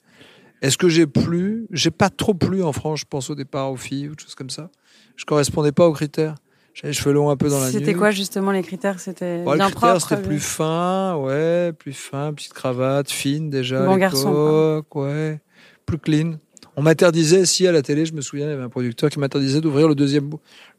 Est-ce 0.62 0.78
que 0.78 0.90
j'ai 0.90 1.06
plu? 1.08 1.68
J'ai 1.72 1.92
pas 1.92 2.10
trop 2.10 2.34
plu 2.34 2.64
en 2.64 2.72
France, 2.74 3.02
je 3.02 3.06
pense 3.10 3.30
au 3.30 3.36
départ 3.36 3.72
aux 3.72 3.78
filles 3.78 4.10
ou 4.10 4.16
des 4.16 4.24
choses 4.24 4.36
comme 4.36 4.50
ça. 4.50 4.70
Je 5.16 5.26
correspondais 5.26 5.72
pas 5.72 5.88
aux 5.88 5.94
critères. 5.94 6.36
J'avais 6.74 6.90
les 6.90 6.94
cheveux 6.94 7.14
longs 7.14 7.30
un 7.30 7.38
peu 7.38 7.50
dans 7.50 7.60
la 7.60 7.68
nuit. 7.68 7.72
C'était 7.72 7.94
quoi 7.94 8.12
justement 8.12 8.52
les 8.52 8.62
critères? 8.62 9.00
C'était 9.00 9.44
Ouais, 9.46 9.58
bien 9.58 9.70
critère, 9.70 10.02
c'était 10.02 10.22
plus 10.22 10.40
fin, 10.40 11.16
ouais, 11.16 11.74
plus 11.74 11.94
fin, 11.94 12.34
petite 12.34 12.54
cravate, 12.54 13.10
fine 13.10 13.50
déjà. 13.50 13.86
Bon 13.86 13.96
garçon, 13.98 14.30
l'époque, 14.30 14.96
ouais, 14.96 15.40
plus 15.88 15.98
clean. 15.98 16.34
On 16.78 16.84
m'interdisait, 16.84 17.46
si 17.46 17.66
à 17.66 17.72
la 17.72 17.82
télé, 17.82 18.06
je 18.06 18.14
me 18.14 18.22
souviens, 18.22 18.46
il 18.46 18.50
y 18.52 18.54
avait 18.54 18.64
un 18.64 18.70
producteur 18.70 19.10
qui 19.10 19.18
m'interdisait 19.18 19.62
d'ouvrir 19.62 19.88
le 19.88 19.96
deuxième 19.96 20.30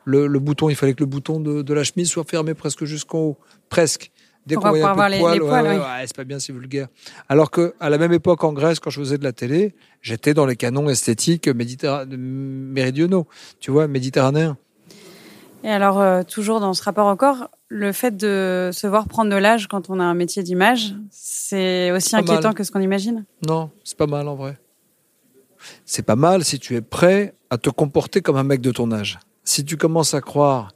le, 0.05 0.29
le 0.29 0.39
bouton. 0.39 0.71
Il 0.71 0.77
fallait 0.77 0.95
que 0.95 1.01
le 1.01 1.07
bouton 1.07 1.41
de, 1.41 1.61
de 1.63 1.75
la 1.75 1.83
chemise 1.83 2.09
soit 2.09 2.23
fermé 2.23 2.55
presque 2.55 2.85
jusqu'en 2.85 3.19
haut, 3.19 3.39
presque. 3.69 4.13
Dès 4.47 4.55
qu'on 4.55 4.69
voyait 4.69 4.85
un 4.85 4.95
peu 4.95 5.03
de 5.03 5.19
poils, 5.19 5.43
ouais, 5.43 5.51
ouais, 5.51 5.77
oui. 5.77 6.03
c'est 6.07 6.17
pas 6.17 6.25
bien, 6.25 6.39
c'est 6.39 6.53
vulgaire. 6.53 6.87
Alors 7.29 7.51
que 7.51 7.75
à 7.81 7.91
la 7.91 7.99
même 7.99 8.13
époque 8.13 8.45
en 8.45 8.53
Grèce, 8.53 8.79
quand 8.79 8.91
je 8.91 9.01
faisais 9.01 9.19
de 9.19 9.25
la 9.25 9.33
télé, 9.33 9.75
j'étais 10.01 10.33
dans 10.35 10.47
les 10.47 10.55
canons 10.55 10.89
esthétiques 10.89 11.49
méditerra- 11.49 12.07
méridionaux, 12.07 13.27
tu 13.59 13.73
vois, 13.73 13.89
méditerranéens. 13.89 14.57
Et 15.65 15.69
alors, 15.69 16.01
euh, 16.01 16.23
toujours 16.23 16.61
dans 16.61 16.73
ce 16.75 16.83
rapport 16.85 17.15
corps, 17.17 17.51
le 17.67 17.91
fait 17.93 18.17
de 18.17 18.71
se 18.73 18.87
voir 18.87 19.09
prendre 19.09 19.31
de 19.33 19.37
l'âge 19.37 19.67
quand 19.67 19.91
on 19.91 19.99
a 19.99 20.05
un 20.05 20.15
métier 20.15 20.45
d'image, 20.45 20.95
c'est 21.11 21.91
aussi 21.91 22.15
inquiétant 22.15 22.49
mal. 22.49 22.55
que 22.55 22.63
ce 22.63 22.71
qu'on 22.71 22.81
imagine? 22.81 23.25
Non, 23.47 23.71
c'est 23.83 23.99
pas 23.99 24.07
mal 24.07 24.29
en 24.29 24.37
vrai. 24.37 24.57
C'est 25.85 26.03
pas 26.03 26.17
mal 26.17 26.45
si 26.45 26.59
tu 26.59 26.75
es 26.77 26.81
prêt 26.81 27.35
à 27.51 27.59
te 27.59 27.71
comporter 27.71 28.21
comme 28.21 28.37
un 28.37 28.45
mec 28.45 28.61
de 28.61 28.71
ton 28.71 28.93
âge. 28.93 29.19
Si 29.45 29.65
tu 29.65 29.77
commences 29.77 30.15
à 30.15 30.21
croire 30.21 30.73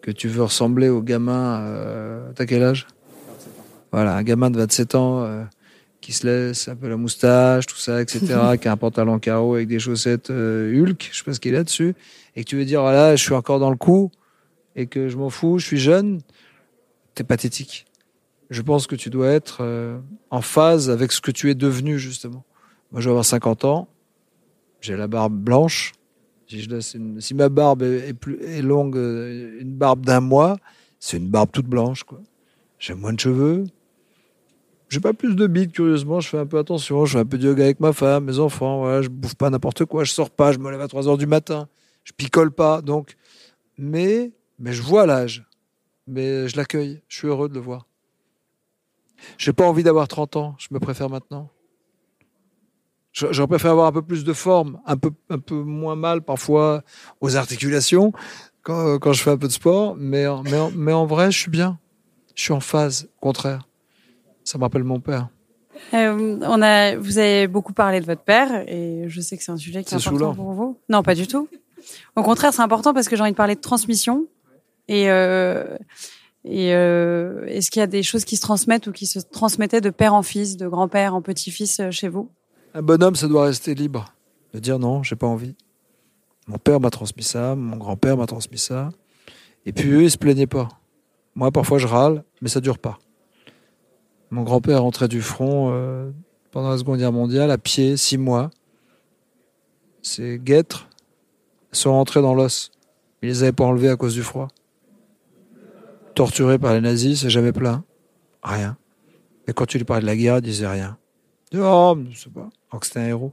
que 0.00 0.10
tu 0.10 0.28
veux 0.28 0.42
ressembler 0.42 0.88
au 0.88 1.02
gamin, 1.02 1.60
euh, 1.62 2.32
t'as 2.34 2.46
quel 2.46 2.62
âge? 2.62 2.86
Voilà, 3.92 4.16
un 4.16 4.22
gamin 4.22 4.50
de 4.50 4.58
27 4.58 4.94
ans 4.94 5.22
euh, 5.22 5.44
qui 6.00 6.12
se 6.12 6.26
laisse 6.26 6.68
un 6.68 6.76
peu 6.76 6.88
la 6.88 6.96
moustache, 6.96 7.66
tout 7.66 7.76
ça, 7.76 8.02
etc., 8.02 8.20
qui 8.60 8.68
a 8.68 8.72
un 8.72 8.76
pantalon 8.76 9.18
carreau 9.18 9.54
avec 9.54 9.68
des 9.68 9.78
chaussettes 9.78 10.30
euh, 10.30 10.82
Hulk, 10.82 11.10
je 11.10 11.18
sais 11.18 11.24
pas 11.24 11.32
ce 11.32 11.40
qu'il 11.40 11.56
a 11.56 11.62
dessus, 11.62 11.94
et 12.34 12.44
que 12.44 12.48
tu 12.48 12.56
veux 12.56 12.64
dire, 12.64 12.82
voilà, 12.82 13.16
je 13.16 13.22
suis 13.22 13.34
encore 13.34 13.60
dans 13.60 13.70
le 13.70 13.76
coup, 13.76 14.10
et 14.76 14.86
que 14.86 15.08
je 15.08 15.16
m'en 15.16 15.30
fous, 15.30 15.58
je 15.58 15.66
suis 15.66 15.78
jeune, 15.78 16.20
t'es 17.14 17.24
pathétique. 17.24 17.86
Je 18.50 18.60
pense 18.60 18.86
que 18.86 18.96
tu 18.96 19.08
dois 19.08 19.28
être 19.28 19.58
euh, 19.60 19.98
en 20.30 20.42
phase 20.42 20.90
avec 20.90 21.12
ce 21.12 21.20
que 21.20 21.30
tu 21.30 21.50
es 21.50 21.54
devenu, 21.54 21.98
justement. 21.98 22.44
Moi, 22.90 23.00
je 23.00 23.06
vais 23.06 23.12
avoir 23.12 23.24
50 23.24 23.64
ans, 23.64 23.88
j'ai 24.82 24.96
la 24.96 25.06
barbe 25.06 25.34
blanche. 25.34 25.92
Si, 26.48 27.34
ma 27.34 27.48
barbe 27.48 27.82
est, 27.82 28.12
plus, 28.12 28.42
est 28.42 28.60
longue, 28.60 28.96
euh, 28.96 29.58
une 29.60 29.74
barbe 29.74 30.04
d'un 30.04 30.20
mois, 30.20 30.58
c'est 30.98 31.16
une 31.16 31.28
barbe 31.28 31.50
toute 31.50 31.66
blanche. 31.66 32.04
J'ai 32.78 32.94
moins 32.94 33.14
de 33.14 33.20
cheveux, 33.20 33.64
J'ai 34.90 35.00
pas 35.00 35.14
plus 35.14 35.34
de 35.34 35.46
bites, 35.46 35.72
curieusement. 35.72 36.20
Je 36.20 36.28
fais 36.28 36.38
un 36.38 36.46
peu 36.46 36.58
attention. 36.58 37.06
Je 37.06 37.12
fais 37.12 37.20
un 37.20 37.24
peu 37.24 37.38
de 37.38 37.46
yoga 37.46 37.64
avec 37.64 37.80
ma 37.80 37.94
femme, 37.94 38.24
mes 38.24 38.38
enfants. 38.38 38.80
Voilà, 38.80 39.00
je 39.00 39.08
bouffe 39.08 39.36
pas 39.36 39.48
n'importe 39.48 39.86
quoi. 39.86 40.04
Je 40.04 40.12
sors 40.12 40.28
pas. 40.28 40.52
Je 40.52 40.58
me 40.58 40.70
lève 40.70 40.80
à 40.80 40.88
3 40.88 41.08
heures 41.08 41.16
du 41.16 41.26
matin. 41.26 41.68
Je 42.04 42.12
picole 42.12 42.50
pas. 42.50 42.82
Donc, 42.82 43.16
mais, 43.78 44.32
mais 44.58 44.72
je 44.72 44.82
vois 44.82 45.06
l'âge. 45.06 45.46
Mais 46.06 46.48
je 46.48 46.56
l'accueille. 46.56 47.00
Je 47.08 47.16
suis 47.16 47.28
heureux 47.28 47.48
de 47.48 47.54
le 47.54 47.60
voir. 47.60 47.86
J'ai 49.38 49.52
pas 49.52 49.66
envie 49.66 49.84
d'avoir 49.84 50.08
30 50.08 50.36
ans. 50.36 50.56
Je 50.58 50.68
me 50.72 50.80
préfère 50.80 51.08
maintenant. 51.08 51.50
J'aurais 53.12 53.46
préféré 53.46 53.72
avoir 53.72 53.86
un 53.86 53.92
peu 53.92 54.02
plus 54.02 54.24
de 54.24 54.32
forme, 54.32 54.80
un 54.86 54.96
peu, 54.96 55.10
un 55.28 55.38
peu 55.38 55.54
moins 55.54 55.96
mal 55.96 56.22
parfois 56.22 56.82
aux 57.20 57.36
articulations 57.36 58.12
quand, 58.62 58.98
quand 58.98 59.12
je 59.12 59.22
fais 59.22 59.30
un 59.30 59.36
peu 59.36 59.48
de 59.48 59.52
sport. 59.52 59.96
Mais, 59.98 60.24
mais, 60.44 60.58
mais 60.74 60.92
en 60.92 61.04
vrai, 61.04 61.30
je 61.30 61.38
suis 61.38 61.50
bien. 61.50 61.78
Je 62.34 62.42
suis 62.42 62.52
en 62.52 62.60
phase, 62.60 63.08
au 63.18 63.20
contraire. 63.20 63.68
Ça 64.44 64.56
me 64.56 64.64
rappelle 64.64 64.84
mon 64.84 65.00
père. 65.00 65.28
Euh, 65.94 66.38
on 66.42 66.62
a, 66.62 66.96
vous 66.96 67.18
avez 67.18 67.48
beaucoup 67.48 67.72
parlé 67.72 68.00
de 68.00 68.06
votre 68.06 68.22
père 68.22 68.64
et 68.68 69.04
je 69.08 69.20
sais 69.20 69.36
que 69.36 69.44
c'est 69.44 69.52
un 69.52 69.56
sujet 69.56 69.84
qui 69.84 69.94
est 69.94 69.98
important 69.98 70.34
pour 70.34 70.52
vous. 70.52 70.78
Non, 70.88 71.02
pas 71.02 71.14
du 71.14 71.26
tout. 71.26 71.48
Au 72.16 72.22
contraire, 72.22 72.52
c'est 72.54 72.62
important 72.62 72.94
parce 72.94 73.08
que 73.08 73.16
j'ai 73.16 73.22
envie 73.22 73.32
de 73.32 73.36
parler 73.36 73.56
de 73.56 73.60
transmission. 73.60 74.26
Et, 74.88 75.10
euh, 75.10 75.76
et 76.44 76.74
euh, 76.74 77.44
est-ce 77.46 77.70
qu'il 77.70 77.80
y 77.80 77.82
a 77.82 77.86
des 77.88 78.02
choses 78.02 78.24
qui 78.24 78.36
se 78.36 78.42
transmettent 78.42 78.86
ou 78.86 78.92
qui 78.92 79.06
se 79.06 79.18
transmettaient 79.18 79.80
de 79.80 79.90
père 79.90 80.14
en 80.14 80.22
fils, 80.22 80.56
de 80.56 80.66
grand-père 80.66 81.14
en 81.14 81.22
petit-fils 81.22 81.82
chez 81.90 82.08
vous? 82.08 82.30
Un 82.74 82.82
bonhomme, 82.82 83.16
ça 83.16 83.28
doit 83.28 83.44
rester 83.44 83.74
libre. 83.74 84.14
De 84.54 84.58
dire 84.58 84.78
non, 84.78 85.02
j'ai 85.02 85.16
pas 85.16 85.26
envie. 85.26 85.54
Mon 86.46 86.58
père 86.58 86.80
m'a 86.80 86.90
transmis 86.90 87.22
ça, 87.22 87.54
mon 87.54 87.76
grand-père 87.76 88.16
m'a 88.16 88.26
transmis 88.26 88.58
ça. 88.58 88.90
Et 89.66 89.72
puis 89.72 89.90
eux, 89.90 90.02
ils 90.02 90.10
se 90.10 90.18
plaignaient 90.18 90.46
pas. 90.46 90.68
Moi, 91.34 91.50
parfois, 91.50 91.78
je 91.78 91.86
râle, 91.86 92.24
mais 92.40 92.48
ça 92.48 92.60
dure 92.60 92.78
pas. 92.78 92.98
Mon 94.30 94.42
grand-père 94.42 94.76
est 94.76 94.80
rentré 94.80 95.08
du 95.08 95.20
front 95.20 95.70
euh, 95.72 96.10
pendant 96.50 96.70
la 96.70 96.78
Seconde 96.78 96.98
Guerre 96.98 97.12
mondiale, 97.12 97.50
à 97.50 97.58
pied, 97.58 97.96
six 97.96 98.18
mois. 98.18 98.50
Ses 100.00 100.38
guêtres 100.38 100.88
sont 101.70 101.92
rentrés 101.92 102.22
dans 102.22 102.34
l'os. 102.34 102.70
Il 103.22 103.28
les 103.28 103.42
avait 103.42 103.52
pas 103.52 103.64
enlevés 103.64 103.90
à 103.90 103.96
cause 103.96 104.14
du 104.14 104.22
froid. 104.22 104.48
Torturé 106.14 106.58
par 106.58 106.74
les 106.74 106.80
nazis, 106.80 107.20
c'est 107.20 107.30
jamais 107.30 107.52
plein. 107.52 107.84
Rien. 108.42 108.76
Et 109.46 109.52
quand 109.52 109.66
tu 109.66 109.78
lui 109.78 109.84
parlais 109.84 110.02
de 110.02 110.06
la 110.06 110.16
guerre, 110.16 110.38
il 110.38 110.42
disait 110.42 110.66
rien. 110.66 110.98
Oh, 111.54 111.96
je 112.10 112.18
sais 112.18 112.30
pas. 112.30 112.48
Alors 112.70 112.80
que 112.80 112.86
c'était 112.86 113.00
un 113.00 113.06
héros. 113.06 113.32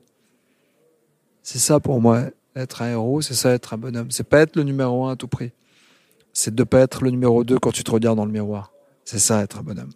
C'est 1.42 1.60
ça 1.60 1.80
pour 1.80 2.02
moi, 2.02 2.26
être 2.56 2.82
un 2.82 2.92
héros, 2.92 3.22
c'est 3.22 3.34
ça 3.34 3.52
être 3.52 3.74
un 3.74 3.78
bonhomme. 3.78 4.12
C'est 4.12 4.28
pas 4.28 4.40
être 4.40 4.56
le 4.56 4.64
numéro 4.64 5.06
un 5.06 5.14
à 5.14 5.16
tout 5.16 5.28
prix. 5.28 5.52
C'est 6.34 6.54
de 6.54 6.64
pas 6.64 6.80
être 6.80 7.04
le 7.04 7.12
numéro 7.12 7.44
deux 7.44 7.58
quand 7.58 7.72
tu 7.72 7.84
te 7.84 7.92
regardes 7.92 8.18
dans 8.18 8.26
le 8.26 8.32
miroir. 8.32 8.72
C'est 9.06 9.20
ça 9.20 9.42
être 9.42 9.60
un 9.60 9.64
bonhomme. 9.64 9.92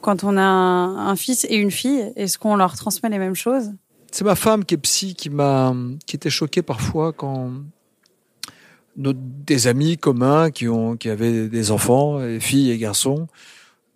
Quand 0.00 0.22
on 0.22 0.36
a 0.36 0.42
un, 0.42 1.08
un 1.08 1.16
fils 1.16 1.44
et 1.48 1.56
une 1.56 1.70
fille, 1.70 2.12
est-ce 2.16 2.38
qu'on 2.38 2.56
leur 2.56 2.76
transmet 2.76 3.08
les 3.08 3.18
mêmes 3.18 3.34
choses? 3.34 3.72
C'est 4.12 4.24
ma 4.24 4.36
femme 4.36 4.64
qui 4.64 4.74
est 4.74 4.78
psy 4.78 5.14
qui 5.14 5.30
m'a, 5.30 5.74
qui 6.06 6.16
était 6.16 6.30
choquée 6.30 6.62
parfois 6.62 7.12
quand 7.12 7.50
nos, 8.96 9.12
des 9.12 9.66
amis 9.66 9.98
communs 9.98 10.50
qui 10.50 10.68
ont, 10.68 10.96
qui 10.96 11.10
avaient 11.10 11.48
des 11.48 11.70
enfants, 11.70 12.22
et 12.22 12.40
filles 12.40 12.70
et 12.70 12.78
garçons, 12.78 13.26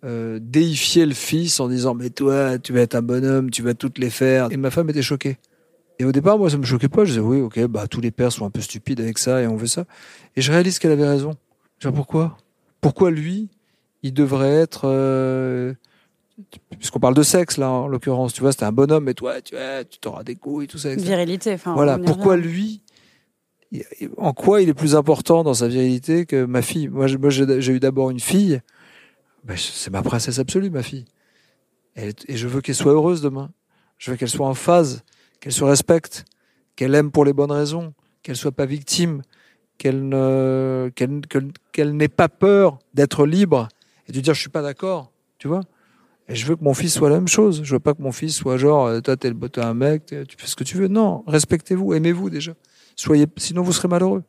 euh, 0.03 0.39
déifiaient 0.41 1.05
le 1.05 1.13
fils 1.13 1.59
en 1.59 1.67
disant 1.67 1.93
mais 1.93 2.09
toi 2.09 2.57
tu 2.57 2.73
vas 2.73 2.81
être 2.81 2.95
un 2.95 3.01
bonhomme, 3.01 3.51
tu 3.51 3.61
vas 3.61 3.73
toutes 3.73 3.97
les 3.97 4.09
faire. 4.09 4.51
Et 4.51 4.57
ma 4.57 4.71
femme 4.71 4.89
était 4.89 5.01
choquée. 5.01 5.37
Et 5.99 6.05
au 6.05 6.11
départ 6.11 6.37
moi 6.37 6.49
ça 6.49 6.57
me 6.57 6.63
choquait 6.65 6.89
pas. 6.89 7.05
Je 7.05 7.09
disais 7.11 7.19
oui 7.21 7.41
ok 7.41 7.65
bah 7.67 7.87
tous 7.87 8.01
les 8.01 8.11
pères 8.11 8.31
sont 8.31 8.45
un 8.45 8.49
peu 8.49 8.61
stupides 8.61 8.99
avec 8.99 9.17
ça 9.17 9.41
et 9.41 9.47
on 9.47 9.55
veut 9.55 9.67
ça. 9.67 9.85
Et 10.35 10.41
je 10.41 10.51
réalise 10.51 10.79
qu'elle 10.79 10.91
avait 10.91 11.07
raison. 11.07 11.35
Je 11.79 11.87
dis 11.89 11.95
pourquoi? 11.95 12.37
Pourquoi 12.81 13.11
lui 13.11 13.49
il 14.03 14.13
devrait 14.13 14.49
être 14.49 14.81
euh, 14.85 15.73
puisqu'on 16.77 16.99
parle 16.99 17.13
de 17.13 17.23
sexe 17.23 17.57
là 17.57 17.69
en 17.69 17.87
l'occurrence, 17.87 18.33
tu 18.33 18.41
vois, 18.41 18.51
c'était 18.51 18.65
un 18.65 18.71
bonhomme, 18.71 19.03
mais 19.03 19.13
toi, 19.13 19.41
tu 19.41 19.55
vois, 19.55 19.83
tu 19.83 19.99
t'auras 19.99 20.23
des 20.23 20.35
couilles, 20.35 20.67
tout 20.67 20.77
ça. 20.77 20.91
etc. 20.91 21.05
Virilité. 21.07 21.53
Enfin, 21.53 21.73
Voilà, 21.73 21.97
pourquoi 21.97 22.37
lui, 22.37 22.81
en 24.17 24.33
quoi 24.33 24.61
il 24.61 24.69
est 24.69 24.73
plus 24.73 24.95
important 24.95 25.43
dans 25.43 25.53
sa 25.53 25.67
virilité 25.67 26.25
que 26.25 26.45
ma 26.45 26.61
fille? 26.61 26.87
Moi, 26.87 27.07
j'ai 27.07 27.73
eu 27.73 27.79
d'abord 27.79 28.09
une 28.09 28.19
fille, 28.19 28.61
ben, 29.43 29.57
c'est 29.57 29.91
ma 29.91 30.01
princesse 30.01 30.39
absolue, 30.39 30.69
ma 30.69 30.83
fille. 30.83 31.05
Et 31.95 32.37
je 32.37 32.47
veux 32.47 32.61
qu'elle 32.61 32.75
soit 32.75 32.93
heureuse 32.93 33.21
demain. 33.21 33.49
Je 33.97 34.11
veux 34.11 34.17
qu'elle 34.17 34.29
soit 34.29 34.47
en 34.47 34.53
phase, 34.53 35.03
qu'elle 35.39 35.53
se 35.53 35.63
respecte, 35.63 36.25
qu'elle 36.75 36.95
aime 36.95 37.11
pour 37.11 37.25
les 37.25 37.33
bonnes 37.33 37.51
raisons, 37.51 37.93
qu'elle 38.23 38.35
soit 38.35 38.51
pas 38.51 38.65
victime, 38.65 39.21
qu'elle 39.77 40.07
ne, 40.07 40.91
qu'elle, 40.95 41.95
n'ait 41.95 42.07
pas 42.07 42.29
peur 42.29 42.79
d'être 42.93 43.25
libre 43.25 43.67
et 44.07 44.11
de 44.11 44.19
dire 44.19 44.33
je 44.33 44.39
suis 44.39 44.49
pas 44.49 44.61
d'accord, 44.61 45.11
tu 45.37 45.47
vois. 45.47 45.61
Et 46.29 46.35
je 46.35 46.45
veux 46.45 46.55
que 46.55 46.63
mon 46.63 46.73
fils 46.73 46.93
soit 46.93 47.09
la 47.09 47.15
même 47.15 47.27
chose. 47.27 47.61
Je 47.63 47.73
veux 47.73 47.79
pas 47.79 47.93
que 47.93 48.01
mon 48.01 48.11
fils 48.11 48.35
soit 48.35 48.57
genre, 48.57 48.85
euh, 48.85 49.01
toi, 49.01 49.17
t'es 49.17 49.33
t'es 49.33 49.61
un 49.61 49.73
mec, 49.73 50.05
tu 50.05 50.37
fais 50.37 50.47
ce 50.47 50.55
que 50.55 50.63
tu 50.63 50.77
veux. 50.77 50.87
Non, 50.87 51.23
respectez-vous, 51.27 51.93
aimez-vous 51.93 52.29
déjà. 52.29 52.53
Soyez, 52.95 53.25
sinon 53.37 53.63
vous 53.63 53.73
serez 53.73 53.87
malheureux. 53.87 54.23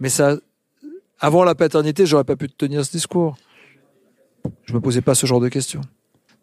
Mais 0.00 0.08
ça, 0.08 0.36
avant 1.18 1.44
la 1.44 1.54
paternité, 1.54 2.04
j'aurais 2.04 2.24
pas 2.24 2.36
pu 2.36 2.48
tenir 2.48 2.84
ce 2.84 2.90
discours. 2.90 3.36
Je 4.64 4.72
me 4.74 4.80
posais 4.80 5.00
pas 5.00 5.14
ce 5.14 5.26
genre 5.26 5.40
de 5.40 5.48
questions. 5.48 5.80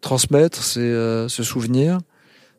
Transmettre, 0.00 0.62
c'est 0.62 0.80
euh, 0.80 1.28
se 1.28 1.42
souvenir. 1.42 1.98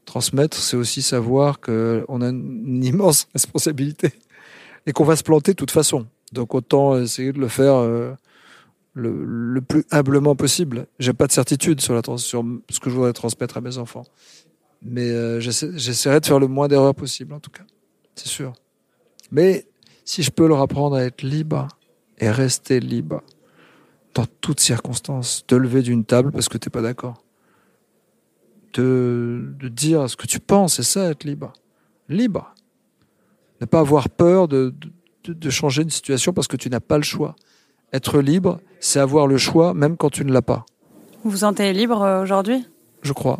Transmettre, 0.06 0.58
c'est 0.58 0.78
aussi 0.78 1.02
savoir 1.02 1.60
qu'on 1.60 2.22
a 2.22 2.30
une 2.30 2.84
immense 2.84 3.28
responsabilité 3.34 4.14
et 4.86 4.94
qu'on 4.94 5.04
va 5.04 5.16
se 5.16 5.24
planter 5.24 5.52
de 5.52 5.56
toute 5.58 5.72
façon. 5.72 6.06
Donc 6.32 6.54
autant 6.56 6.98
essayer 6.98 7.32
de 7.32 7.40
le 7.40 7.48
faire 7.48 7.76
euh, 7.76 8.14
le, 8.94 9.62
plus 9.62 9.84
humblement 9.92 10.36
possible. 10.36 10.88
J'ai 11.00 11.14
pas 11.14 11.28
de 11.28 11.32
certitude 11.32 11.82
sur, 11.82 12.02
ce 12.18 12.80
que 12.80 12.90
je 12.90 12.96
voudrais 12.96 13.14
transmettre 13.14 13.58
à 13.58 13.62
mes 13.62 13.78
enfants. 13.78 14.06
Mais 14.82 15.10
euh, 15.10 15.40
j'essa- 15.40 15.76
j'essaierai 15.76 16.20
de 16.20 16.26
faire 16.26 16.40
le 16.40 16.48
moins 16.48 16.68
d'erreurs 16.68 16.96
possible, 16.96 17.34
en 17.34 17.40
tout 17.40 17.52
cas. 17.52 17.64
C'est 18.16 18.28
sûr. 18.28 18.54
Mais 19.32 19.66
si 20.04 20.24
je 20.24 20.32
peux 20.32 20.48
leur 20.48 20.62
apprendre 20.62 20.96
à 20.96 21.04
être 21.04 21.24
libre 21.24 21.68
et 22.20 22.30
rester 22.30 22.80
libre 22.80 23.22
dans 24.16 24.26
toutes 24.42 24.62
circonstances, 24.62 25.44
te 25.46 25.54
lever 25.56 25.82
d'une 25.82 26.06
table 26.06 26.32
parce 26.32 26.50
que 26.50 26.58
t'es 26.58 26.70
pas 26.70 26.82
d'accord, 26.82 27.24
de, 28.74 29.54
de 29.60 29.68
dire 29.68 30.10
ce 30.10 30.16
que 30.16 30.26
tu 30.26 30.40
penses, 30.40 30.76
c'est 30.76 30.84
ça 30.84 31.10
être 31.10 31.24
libre. 31.26 31.54
Libre. 32.10 32.54
Ne 33.62 33.66
pas 33.66 33.80
avoir 33.82 34.10
peur 34.10 34.48
de, 34.48 34.74
de, 35.24 35.34
de 35.34 35.50
changer 35.50 35.84
une 35.84 35.90
situation 35.90 36.34
parce 36.34 36.48
que 36.48 36.58
tu 36.58 36.70
n'as 36.70 36.80
pas 36.80 36.98
le 36.98 37.04
choix. 37.04 37.36
Être 37.94 38.20
libre, 38.20 38.60
c'est 38.80 39.00
avoir 39.00 39.28
le 39.28 39.38
choix 39.38 39.74
même 39.74 39.98
quand 39.98 40.10
tu 40.10 40.26
ne 40.26 40.32
l'as 40.34 40.42
pas, 40.42 40.66
Vous 41.24 41.32
vous 41.32 41.38
sentez 41.38 41.72
libre 41.74 42.02
euh, 42.02 42.24
aujourd'hui? 42.24 42.66
Je 43.02 43.14
crois. 43.14 43.40